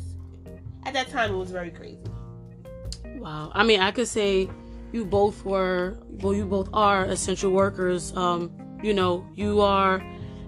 [0.86, 2.00] at that time it was very crazy.
[3.16, 3.52] Wow.
[3.54, 4.50] I mean, I could say
[4.92, 8.16] you both were, well, you both are essential workers.
[8.16, 8.52] Um,
[8.84, 10.04] you know, you are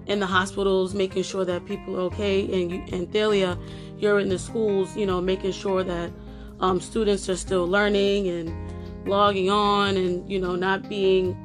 [0.06, 3.58] in the hospitals making sure that people are okay, and you and Thalia,
[3.98, 6.12] you're in the schools, you know, making sure that
[6.60, 11.36] um, students are still learning and logging on, and you know, not being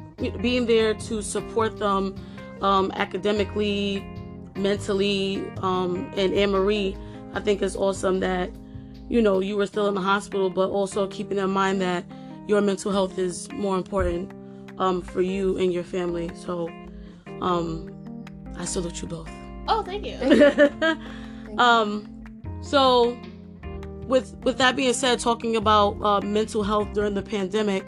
[0.41, 2.15] being there to support them
[2.61, 4.05] um, academically,
[4.55, 6.95] mentally, um, and Anne Marie,
[7.33, 8.51] I think is awesome that
[9.09, 12.03] you know you were still in the hospital, but also keeping in mind that
[12.47, 14.31] your mental health is more important
[14.77, 16.29] um, for you and your family.
[16.35, 16.69] So,
[17.41, 18.25] um,
[18.57, 19.29] I salute you both.
[19.67, 21.57] Oh, thank you.
[21.57, 22.07] um,
[22.61, 23.17] so
[24.07, 27.85] with with that being said, talking about uh, mental health during the pandemic,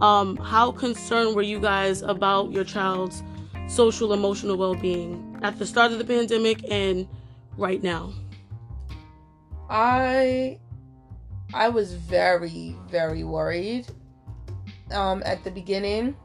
[0.00, 3.22] um, how concerned were you guys about your child's
[3.68, 7.06] social emotional well being at the start of the pandemic and
[7.56, 8.12] right now?
[9.68, 10.58] I
[11.52, 13.86] I was very very worried
[14.90, 16.16] um at the beginning.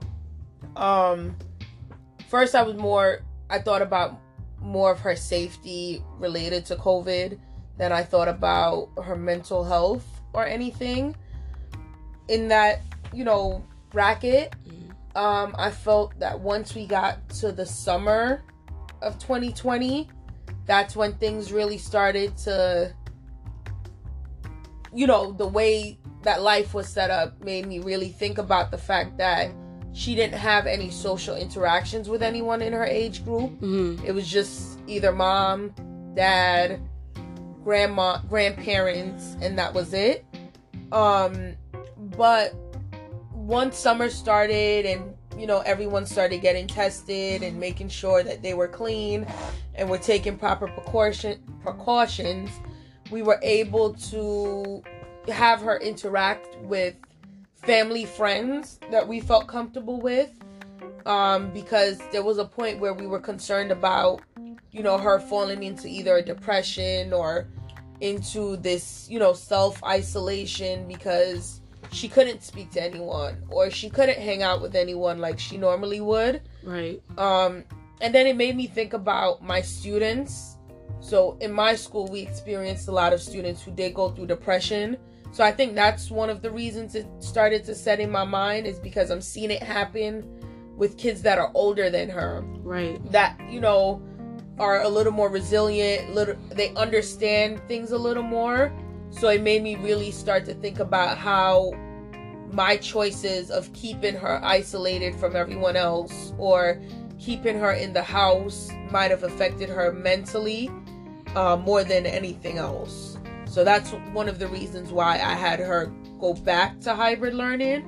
[0.75, 1.35] Um
[2.33, 4.19] first I was more I thought about
[4.59, 7.37] more of her safety related to COVID
[7.77, 10.03] than I thought about her mental health
[10.33, 11.15] or anything
[12.29, 12.81] in that,
[13.13, 14.55] you know, bracket.
[15.13, 18.41] Um I felt that once we got to the summer
[19.03, 20.09] of 2020,
[20.65, 22.95] that's when things really started to
[24.91, 28.77] you know, the way that life was set up made me really think about the
[28.79, 29.51] fact that
[29.93, 33.51] she didn't have any social interactions with anyone in her age group.
[33.61, 34.05] Mm-hmm.
[34.05, 35.73] It was just either mom,
[36.15, 36.81] dad,
[37.63, 40.25] grandma, grandparents, and that was it.
[40.91, 41.55] Um,
[41.97, 42.55] but
[43.31, 48.53] once summer started and you know everyone started getting tested and making sure that they
[48.53, 49.25] were clean
[49.75, 52.49] and were taking proper precaution precautions,
[53.11, 54.83] we were able to
[55.31, 56.95] have her interact with
[57.65, 60.29] family friends that we felt comfortable with
[61.05, 64.21] um, because there was a point where we were concerned about
[64.71, 67.47] you know her falling into either a depression or
[68.01, 71.61] into this you know self isolation because
[71.91, 76.01] she couldn't speak to anyone or she couldn't hang out with anyone like she normally
[76.01, 77.01] would Right.
[77.17, 77.63] um,
[78.01, 80.57] and then it made me think about my students.
[80.99, 84.97] So in my school, we experienced a lot of students who did go through depression.
[85.33, 88.67] So I think that's one of the reasons it started to set in my mind
[88.67, 90.23] is because I'm seeing it happen
[90.77, 92.43] with kids that are older than her.
[92.61, 92.99] Right.
[93.11, 94.01] that you know
[94.59, 98.71] are a little more resilient little they understand things a little more.
[99.09, 101.71] So it made me really start to think about how
[102.51, 106.79] my choices of keeping her isolated from everyone else or
[107.17, 110.69] keeping her in the house might have affected her mentally
[111.35, 113.12] uh, more than anything else
[113.53, 117.81] so that's one of the reasons why i had her go back to hybrid learning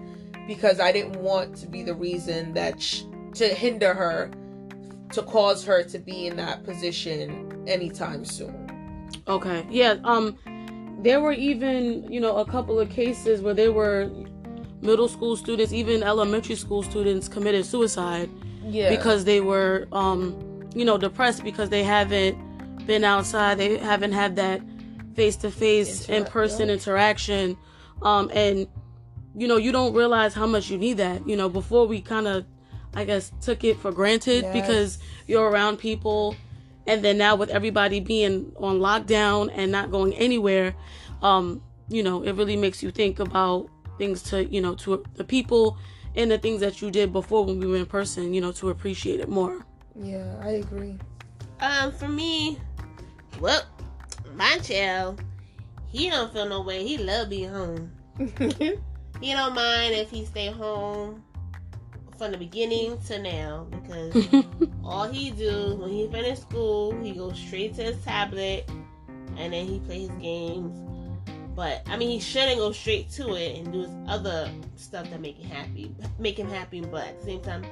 [0.48, 3.02] because i didn't want to be the reason that sh-
[3.34, 4.30] to hinder her
[5.12, 9.10] to cause her to be in that position anytime soon.
[9.28, 9.66] Okay.
[9.70, 9.96] Yeah.
[10.04, 10.38] Um,
[11.02, 14.10] there were even you know a couple of cases where there were
[14.82, 18.30] middle school students, even elementary school students, committed suicide
[18.64, 18.90] Yeah.
[18.90, 20.36] because they were um
[20.76, 22.38] you know depressed because they haven't
[22.86, 24.62] been outside, they haven't had that
[25.16, 26.76] face to face in person yeah.
[26.76, 27.58] interaction,
[28.02, 28.68] um and
[29.36, 31.28] you know you don't realize how much you need that.
[31.28, 32.46] You know before we kind of
[32.94, 34.54] I guess took it for granted Yes.
[34.54, 36.36] because you're around people
[36.88, 40.74] and then now with everybody being on lockdown and not going anywhere
[41.22, 43.68] um you know it really makes you think about
[43.98, 45.78] things to you know to the people
[46.16, 48.70] and the things that you did before when we were in person you know to
[48.70, 49.66] appreciate it more
[49.98, 50.98] yeah, I agree.
[51.62, 52.60] Um, for me,
[53.40, 53.62] well,
[54.36, 55.24] my child,
[55.88, 56.86] he don't feel no way.
[56.86, 57.92] He love being home.
[59.22, 61.24] He don't mind if he stay home
[62.18, 64.28] from the beginning to now because
[64.84, 68.70] all he do when he finish school, he goes straight to his tablet
[69.38, 70.80] and then he play his games.
[71.56, 75.22] But I mean, he shouldn't go straight to it and do his other stuff that
[75.22, 76.82] make him happy, make him happy.
[76.82, 77.66] But at the same time,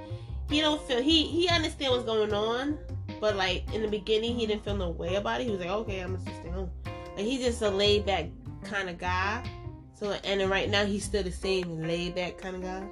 [0.49, 2.77] he don't feel he he understand what's going on.
[3.23, 5.45] But like in the beginning, he didn't feel no way about it.
[5.45, 6.69] He was like, okay, I'm gonna just stay home.
[7.15, 8.25] Like he's just a laid back
[8.65, 9.41] kind of guy.
[9.93, 12.83] So and then right now he's still the same laid back kind of guy.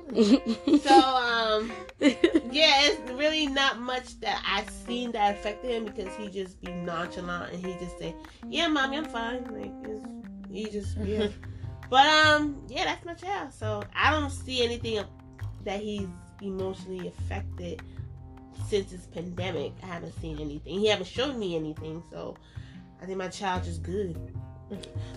[0.84, 6.30] So um yeah, it's really not much that I've seen that affected him because he
[6.30, 8.16] just be nonchalant and he just say,
[8.48, 10.08] "Yeah, mommy, I'm fine." Like it's,
[10.50, 11.28] he just yeah.
[11.90, 13.52] but um, yeah, that's my child.
[13.52, 15.04] So I don't see anything
[15.66, 16.08] that he's
[16.42, 17.82] emotionally affected
[18.68, 19.74] since this pandemic.
[19.84, 20.80] I haven't seen anything.
[20.80, 22.04] He haven't shown me anything.
[22.12, 22.36] So
[23.02, 24.18] I think my child is good.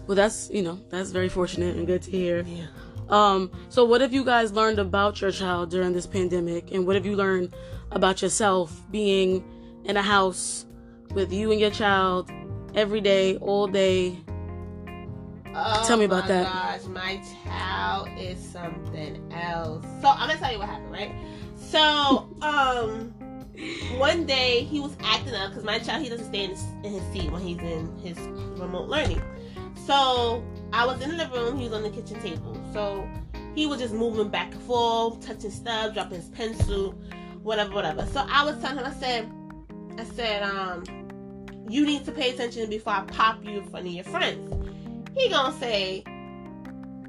[0.08, 2.66] well that's you know that's very fortunate and good to hear Yeah.
[3.08, 6.96] um so what have you guys learned about your child during this pandemic and what
[6.96, 7.54] have you learned
[7.92, 9.44] about yourself being
[9.84, 10.66] in a house
[11.12, 12.32] with you and your child
[12.74, 14.18] every day all day
[15.54, 16.44] Oh Tell me about my that.
[16.80, 19.84] Gosh, my child is something else.
[20.02, 21.12] So I'm gonna tell you what happened, right?
[21.56, 23.13] So, um,
[23.98, 26.92] one day he was acting up because my child he doesn't stay in his, in
[26.92, 28.18] his seat when he's in his
[28.58, 29.22] remote learning.
[29.86, 31.58] So I was in the room.
[31.58, 32.60] He was on the kitchen table.
[32.72, 33.08] So
[33.54, 36.92] he was just moving back and forth, touching stuff, dropping his pencil,
[37.42, 38.06] whatever, whatever.
[38.06, 39.30] So I was telling him, I said,
[39.98, 40.84] I said, um,
[41.68, 44.64] you need to pay attention before I pop you in front of your friends
[45.16, 46.04] he gonna say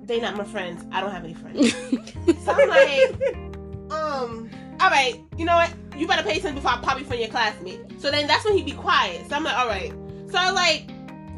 [0.03, 0.85] they not my friends.
[0.91, 1.73] I don't have any friends.
[2.43, 4.49] so I'm like, um,
[4.79, 5.73] all right, you know what?
[5.97, 7.79] You better pay attention before I pop you from your classmate.
[8.01, 9.27] So then that's when he'd be quiet.
[9.29, 9.93] So I'm like, all right.
[10.29, 10.87] So I like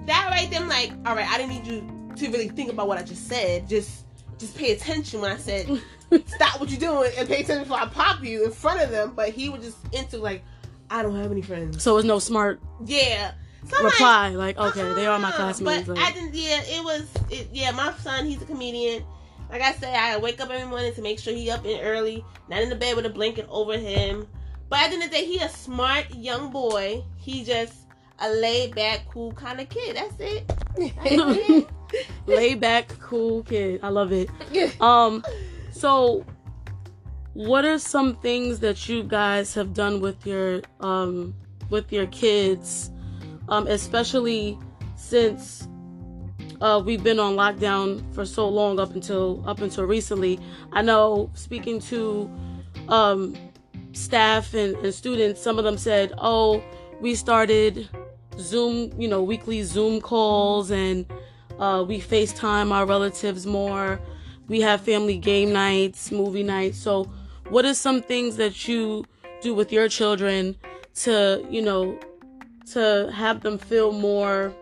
[0.08, 0.68] that right then.
[0.68, 3.70] Like, all right, I didn't need you to really think about what I just said.
[3.70, 4.06] Just
[4.40, 5.68] just pay attention when I said
[6.26, 9.14] stop what you're doing and pay attention before I pop you in front of them.
[9.16, 10.44] But he was just into like,
[10.90, 11.84] I don't have any friends.
[11.84, 13.34] so it's no smart Yeah.
[13.68, 15.36] So I'm like, reply like okay they are my uh-uh.
[15.36, 16.34] classmates But like, I didn't.
[16.34, 17.08] Yeah, it was.
[17.30, 19.04] It, yeah, my son, he's a comedian.
[19.50, 22.24] Like I said, I wake up every morning to make sure he up and early,
[22.50, 24.28] not in the bed with a blanket over him.
[24.70, 27.04] But at the end of the day, he a smart young boy.
[27.18, 27.74] He just
[28.20, 29.96] a laid back, cool kind of kid.
[29.96, 30.48] That's it.
[30.76, 31.68] That's it.
[32.26, 34.30] laid back cool kid i love it
[34.82, 35.24] um
[35.72, 36.26] so
[37.34, 41.34] what are some things that you guys have done with your um
[41.70, 42.92] with your kids
[43.50, 44.58] um especially
[44.96, 45.68] since
[46.62, 50.40] uh we've been on lockdown for so long up until up until recently
[50.74, 52.30] i know speaking to
[52.90, 53.36] um
[53.94, 56.64] staff and, and students some of them said oh
[57.02, 57.90] we started
[58.40, 61.06] zoom you know weekly zoom calls and
[61.60, 64.00] uh, we FaceTime our relatives more.
[64.48, 66.78] We have family game nights, movie nights.
[66.78, 67.12] So,
[67.50, 69.06] what are some things that you
[69.42, 70.56] do with your children
[70.96, 72.00] to, you know,
[72.72, 74.54] to have them feel more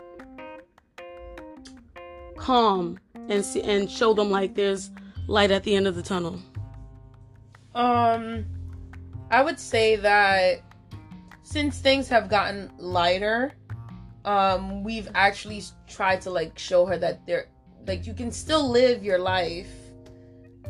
[2.37, 2.99] calm
[3.29, 4.91] and see, and show them like there's
[5.27, 6.39] light at the end of the tunnel?
[7.73, 8.45] Um,
[9.31, 10.61] I would say that
[11.43, 13.53] since things have gotten lighter,
[14.23, 17.47] um, we've actually tried to like show her that there,
[17.85, 19.69] like, you can still live your life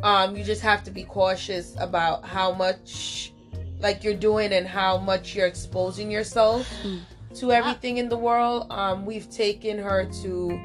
[0.03, 3.31] Um, you just have to be cautious about how much
[3.79, 6.99] like you're doing and how much you're exposing yourself Mm.
[7.35, 8.67] to everything in the world.
[8.69, 10.59] Um, we've taken her to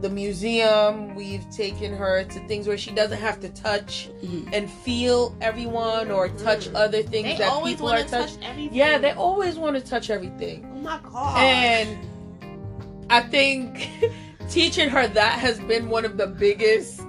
[0.00, 1.14] the museum.
[1.14, 4.48] We've taken her to things where she doesn't have to touch Mhm.
[4.52, 6.76] and feel everyone or touch Mhm.
[6.76, 8.44] other things They that always people want are to touch touching.
[8.44, 8.74] everything.
[8.76, 10.70] Yeah, they always want to touch everything.
[10.74, 11.38] Oh my god.
[11.38, 11.98] And
[13.10, 13.88] I think
[14.50, 17.00] teaching her that has been one of the biggest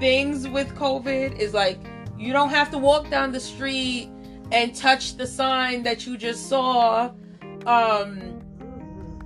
[0.00, 1.78] things with COVID is like
[2.18, 4.10] you don't have to walk down the street
[4.52, 7.10] and touch the sign that you just saw.
[7.66, 8.35] Um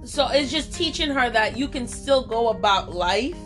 [0.05, 3.36] so it's just teaching her that you can still go about life.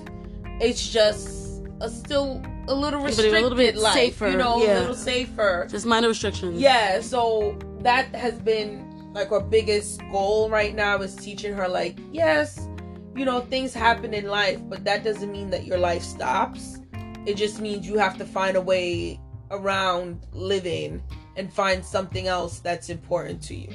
[0.61, 4.79] It's just a still a little but a little bit life, safer, you know, yeah.
[4.79, 5.67] a little safer.
[5.71, 6.61] Just minor restrictions.
[6.61, 11.99] Yeah, so that has been like our biggest goal right now is teaching her like,
[12.13, 12.69] yes,
[13.15, 16.81] you know, things happen in life, but that doesn't mean that your life stops.
[17.27, 19.21] It just means you have to find a way
[19.51, 21.03] around living
[21.37, 23.75] and find something else that's important to you.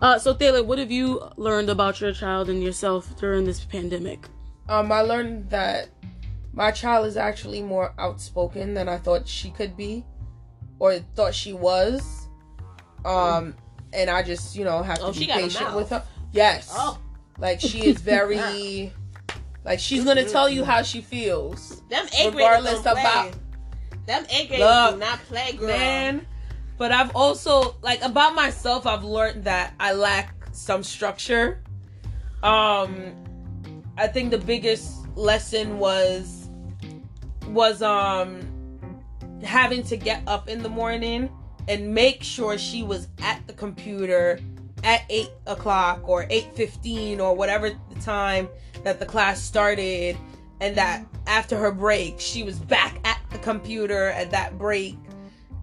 [0.00, 4.28] Uh, so Taylor, what have you learned about your child and yourself during this pandemic?
[4.68, 5.88] Um, I learned that
[6.52, 10.04] my child is actually more outspoken than I thought she could be,
[10.78, 12.26] or thought she was.
[13.04, 13.54] Um,
[13.92, 16.02] and I just, you know, have to Oh, be patient with her.
[16.32, 16.70] Yes.
[16.72, 16.98] Oh,
[17.38, 18.92] Like she is very,
[19.64, 23.02] like she's gonna tell you how she feels, them regardless don't play.
[23.02, 23.32] about
[24.06, 25.68] them Look, do not play, girl.
[25.68, 26.26] man.
[26.78, 31.62] But I've also like about myself, I've learned that I lack some structure.
[32.42, 33.14] Um,
[33.96, 36.48] I think the biggest lesson was
[37.48, 38.40] was um
[39.42, 41.30] having to get up in the morning
[41.68, 44.40] and make sure she was at the computer
[44.82, 48.48] at eight o'clock or eight fifteen or whatever the time
[48.82, 50.16] that the class started,
[50.60, 54.96] and that after her break she was back at the computer at that break,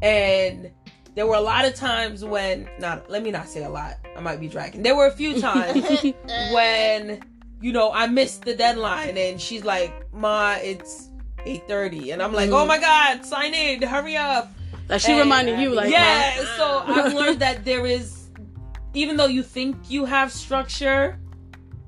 [0.01, 0.71] and
[1.19, 4.21] there were a lot of times when not let me not say a lot I
[4.21, 4.83] might be dragging.
[4.83, 5.83] There were a few times
[6.53, 7.21] when
[7.59, 11.09] you know I missed the deadline and she's like, "Ma, it's
[11.45, 12.53] 8:30." And I'm like, Mhm.
[12.61, 14.49] "Oh my god, sign in, hurry up."
[14.87, 18.29] Like she And- reminded you, like, yeah, "Mom, so I've learned that there is
[18.93, 21.19] even though you think you have structure,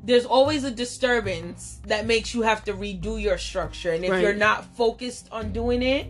[0.03, 3.91] there's always a disturbance that makes you have to redo your structure.
[3.93, 4.21] And if Right.
[4.23, 6.05] you're not focused on doing it,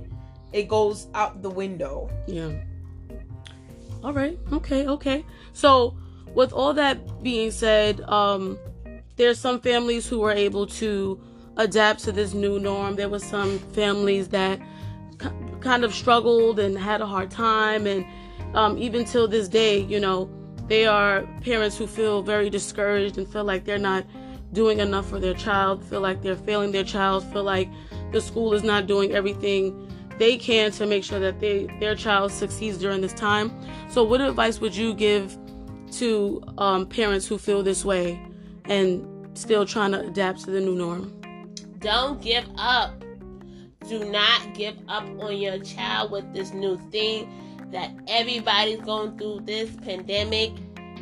[0.53, 2.10] it goes out the window.
[2.27, 2.49] Yeah.
[4.03, 4.38] All right.
[4.52, 4.88] Okay.
[4.88, 5.26] Okay.
[5.53, 5.95] So,
[6.34, 8.57] with all that being said, um,
[9.15, 11.22] there's some families who were able to
[11.57, 12.95] adapt to this new norm.
[12.95, 14.60] There were some families that
[15.60, 18.06] kind of struggled and had a hard time, and
[18.56, 20.30] um, even till this day, you know,
[20.68, 24.06] they are parents who feel very discouraged and feel like they're not
[24.53, 27.69] doing enough for their child, feel like they're failing their child, feel like
[28.11, 29.90] the school is not doing everything
[30.22, 33.52] they can to make sure that they their child succeeds during this time.
[33.89, 35.35] So, what advice would you give
[35.93, 38.22] to um, parents who feel this way
[38.65, 39.03] and
[39.35, 41.11] still trying to adapt to the new norm?
[41.80, 43.03] Don't give up.
[43.89, 47.27] Do not give up on your child with this new thing
[47.72, 50.52] that everybody's going through this pandemic,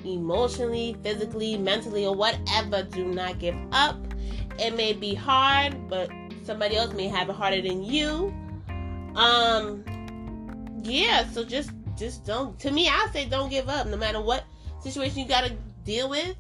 [0.05, 2.83] emotionally, physically, mentally, or whatever.
[2.83, 3.97] Do not give up.
[4.57, 6.09] It may be hard, but
[6.45, 8.33] somebody else may have it harder than you.
[9.15, 9.84] Um,
[10.84, 11.27] yeah.
[11.30, 12.57] So just, just don't.
[12.60, 13.88] To me, I say don't give up.
[13.88, 14.44] No matter what
[14.81, 15.53] situation you got to
[15.84, 16.36] deal with,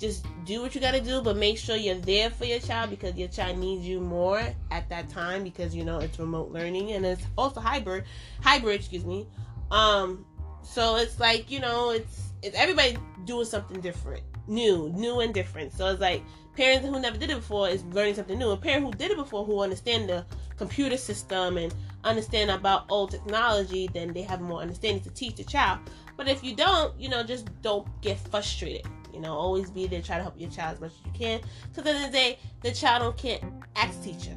[0.00, 2.90] just do what you got to do, but make sure you're there for your child
[2.90, 6.92] because your child needs you more at that time because you know it's remote learning
[6.92, 8.04] and it's also hybrid,
[8.42, 9.26] hybrid, excuse me.
[9.70, 10.24] Um,
[10.62, 15.72] so it's like you know it's it's everybody doing something different, new, new and different.
[15.72, 16.22] So it's like
[16.60, 19.16] parents who never did it before is learning something new, A parent who did it
[19.16, 20.26] before who understand the
[20.58, 21.74] computer system and
[22.04, 25.78] understand about old technology, then they have more understanding to teach the child.
[26.18, 28.86] But if you don't, you know, just don't get frustrated.
[29.10, 31.40] You know, always be there, try to help your child as much as you can.
[31.70, 33.42] Because at the end of the day, the child don't can't
[33.76, 34.36] ask teacher.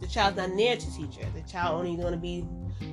[0.00, 1.24] The child's not near to teacher.
[1.32, 2.44] The child only going to be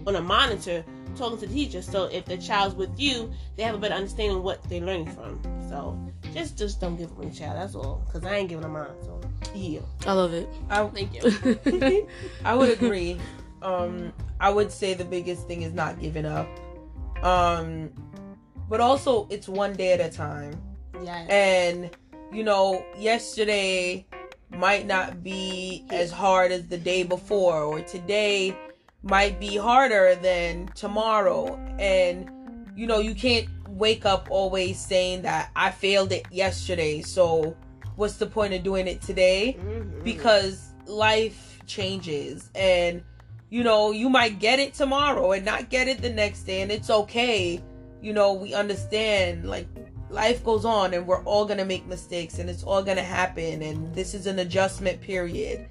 [0.06, 0.86] on a monitor
[1.20, 1.82] talking to the teacher.
[1.82, 5.12] So if the child's with you, they have a better understanding of what they're learning
[5.12, 5.40] from.
[5.70, 6.00] So
[6.34, 7.58] just just don't give up on your child.
[7.58, 8.04] That's all.
[8.12, 8.88] Cause I ain't giving them mine.
[9.04, 9.22] So
[9.54, 9.82] yeah.
[10.08, 10.50] I love it.
[10.70, 12.08] I, Thank you.
[12.46, 13.20] I would agree.
[13.62, 16.48] Um, I would say the biggest thing is not giving up.
[17.22, 17.92] Um,
[18.70, 20.60] but also it's one day at a time.
[21.04, 21.26] Yeah.
[21.30, 21.90] And
[22.32, 24.06] you know, yesterday
[24.52, 28.56] might not be as hard as the day before, or today
[29.04, 31.56] might be harder than tomorrow.
[31.80, 32.30] And
[32.76, 37.56] you know, you can't wake up always saying that I failed it yesterday, so
[37.96, 39.58] what's the point of doing it today?
[39.60, 40.04] Mhm.
[40.04, 43.04] because life changes and
[43.52, 46.72] you know, you might get it tomorrow and not get it the next day, and
[46.72, 47.60] it's okay.
[48.02, 49.68] You know, we understand like
[50.12, 53.94] life goes on and we're all gonna make mistakes and it's all gonna happen, and
[53.96, 55.68] this is an adjustment period.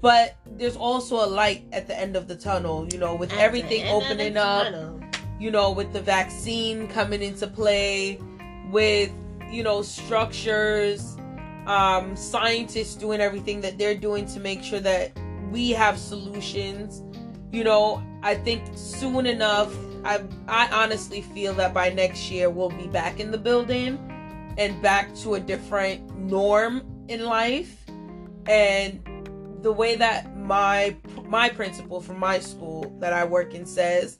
[0.00, 3.38] But there's also a light at the end of the tunnel, you know, with At
[3.38, 5.00] everything end of the opening up, tunnel.
[5.38, 8.18] you know, with the vaccine coming into play,
[8.70, 9.10] with,
[9.50, 11.16] you know, structures,
[11.66, 15.12] um, scientists doing everything that they're doing to make sure that
[15.50, 17.02] we have solutions.
[17.52, 19.74] You know, I think soon enough,
[20.04, 23.98] I I honestly feel that by next year we'll be back in the building
[24.58, 27.84] and back to a different norm in life.
[28.46, 29.00] And
[29.64, 30.94] the way that my
[31.26, 34.18] my principal from my school that I work in says,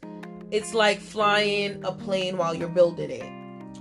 [0.50, 3.30] it's like flying a plane while you're building it.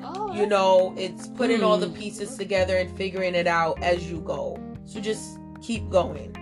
[0.04, 1.94] Oh, You know, it's putting all the Hmm.
[2.04, 4.60] pieces together and figuring it out as you go.
[4.86, 6.36] So just keep going.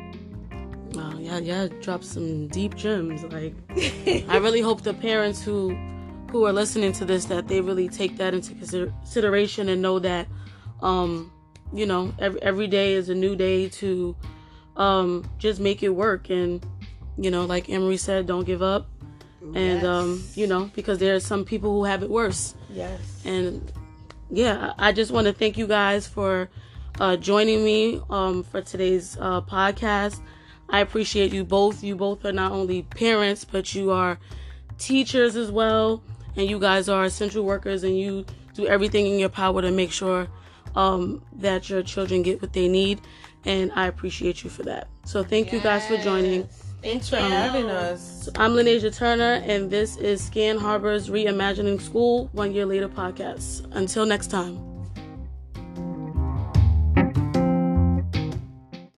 [0.95, 3.23] Wow, yeah, yeah, drop some deep gems.
[3.23, 3.53] Like,
[4.27, 5.77] I really hope the parents who
[6.31, 9.99] who are listening to this that they really take that into consider- consideration and know
[9.99, 10.25] that,
[10.81, 11.31] um,
[11.73, 14.15] you know, every every day is a new day to,
[14.81, 16.29] um, just make it work.
[16.29, 16.65] And,
[17.17, 18.87] you know, like Emery said, don't give up.
[19.55, 22.55] And um, you know, because there are some people who have it worse.
[22.69, 22.99] yes.
[23.25, 23.71] And
[24.29, 26.47] yeah, I I just want to thank you guys for
[26.99, 30.19] uh, joining me um, for today's uh, podcast.
[30.69, 31.83] I appreciate you both.
[31.83, 34.19] You both are not only parents, but you are
[34.77, 36.03] teachers as well.
[36.35, 39.91] And you guys are essential workers, and you do everything in your power to make
[39.91, 40.27] sure
[40.75, 43.01] um, that your children get what they need.
[43.45, 44.87] And I appreciate you for that.
[45.05, 46.47] So thank you guys for joining.
[46.81, 47.21] Thanks for you.
[47.21, 48.27] having us.
[48.35, 53.67] I'm Lanesia Turner, and this is Scan Harbor's Reimagining School One Year Later podcast.
[53.75, 54.70] Until next time.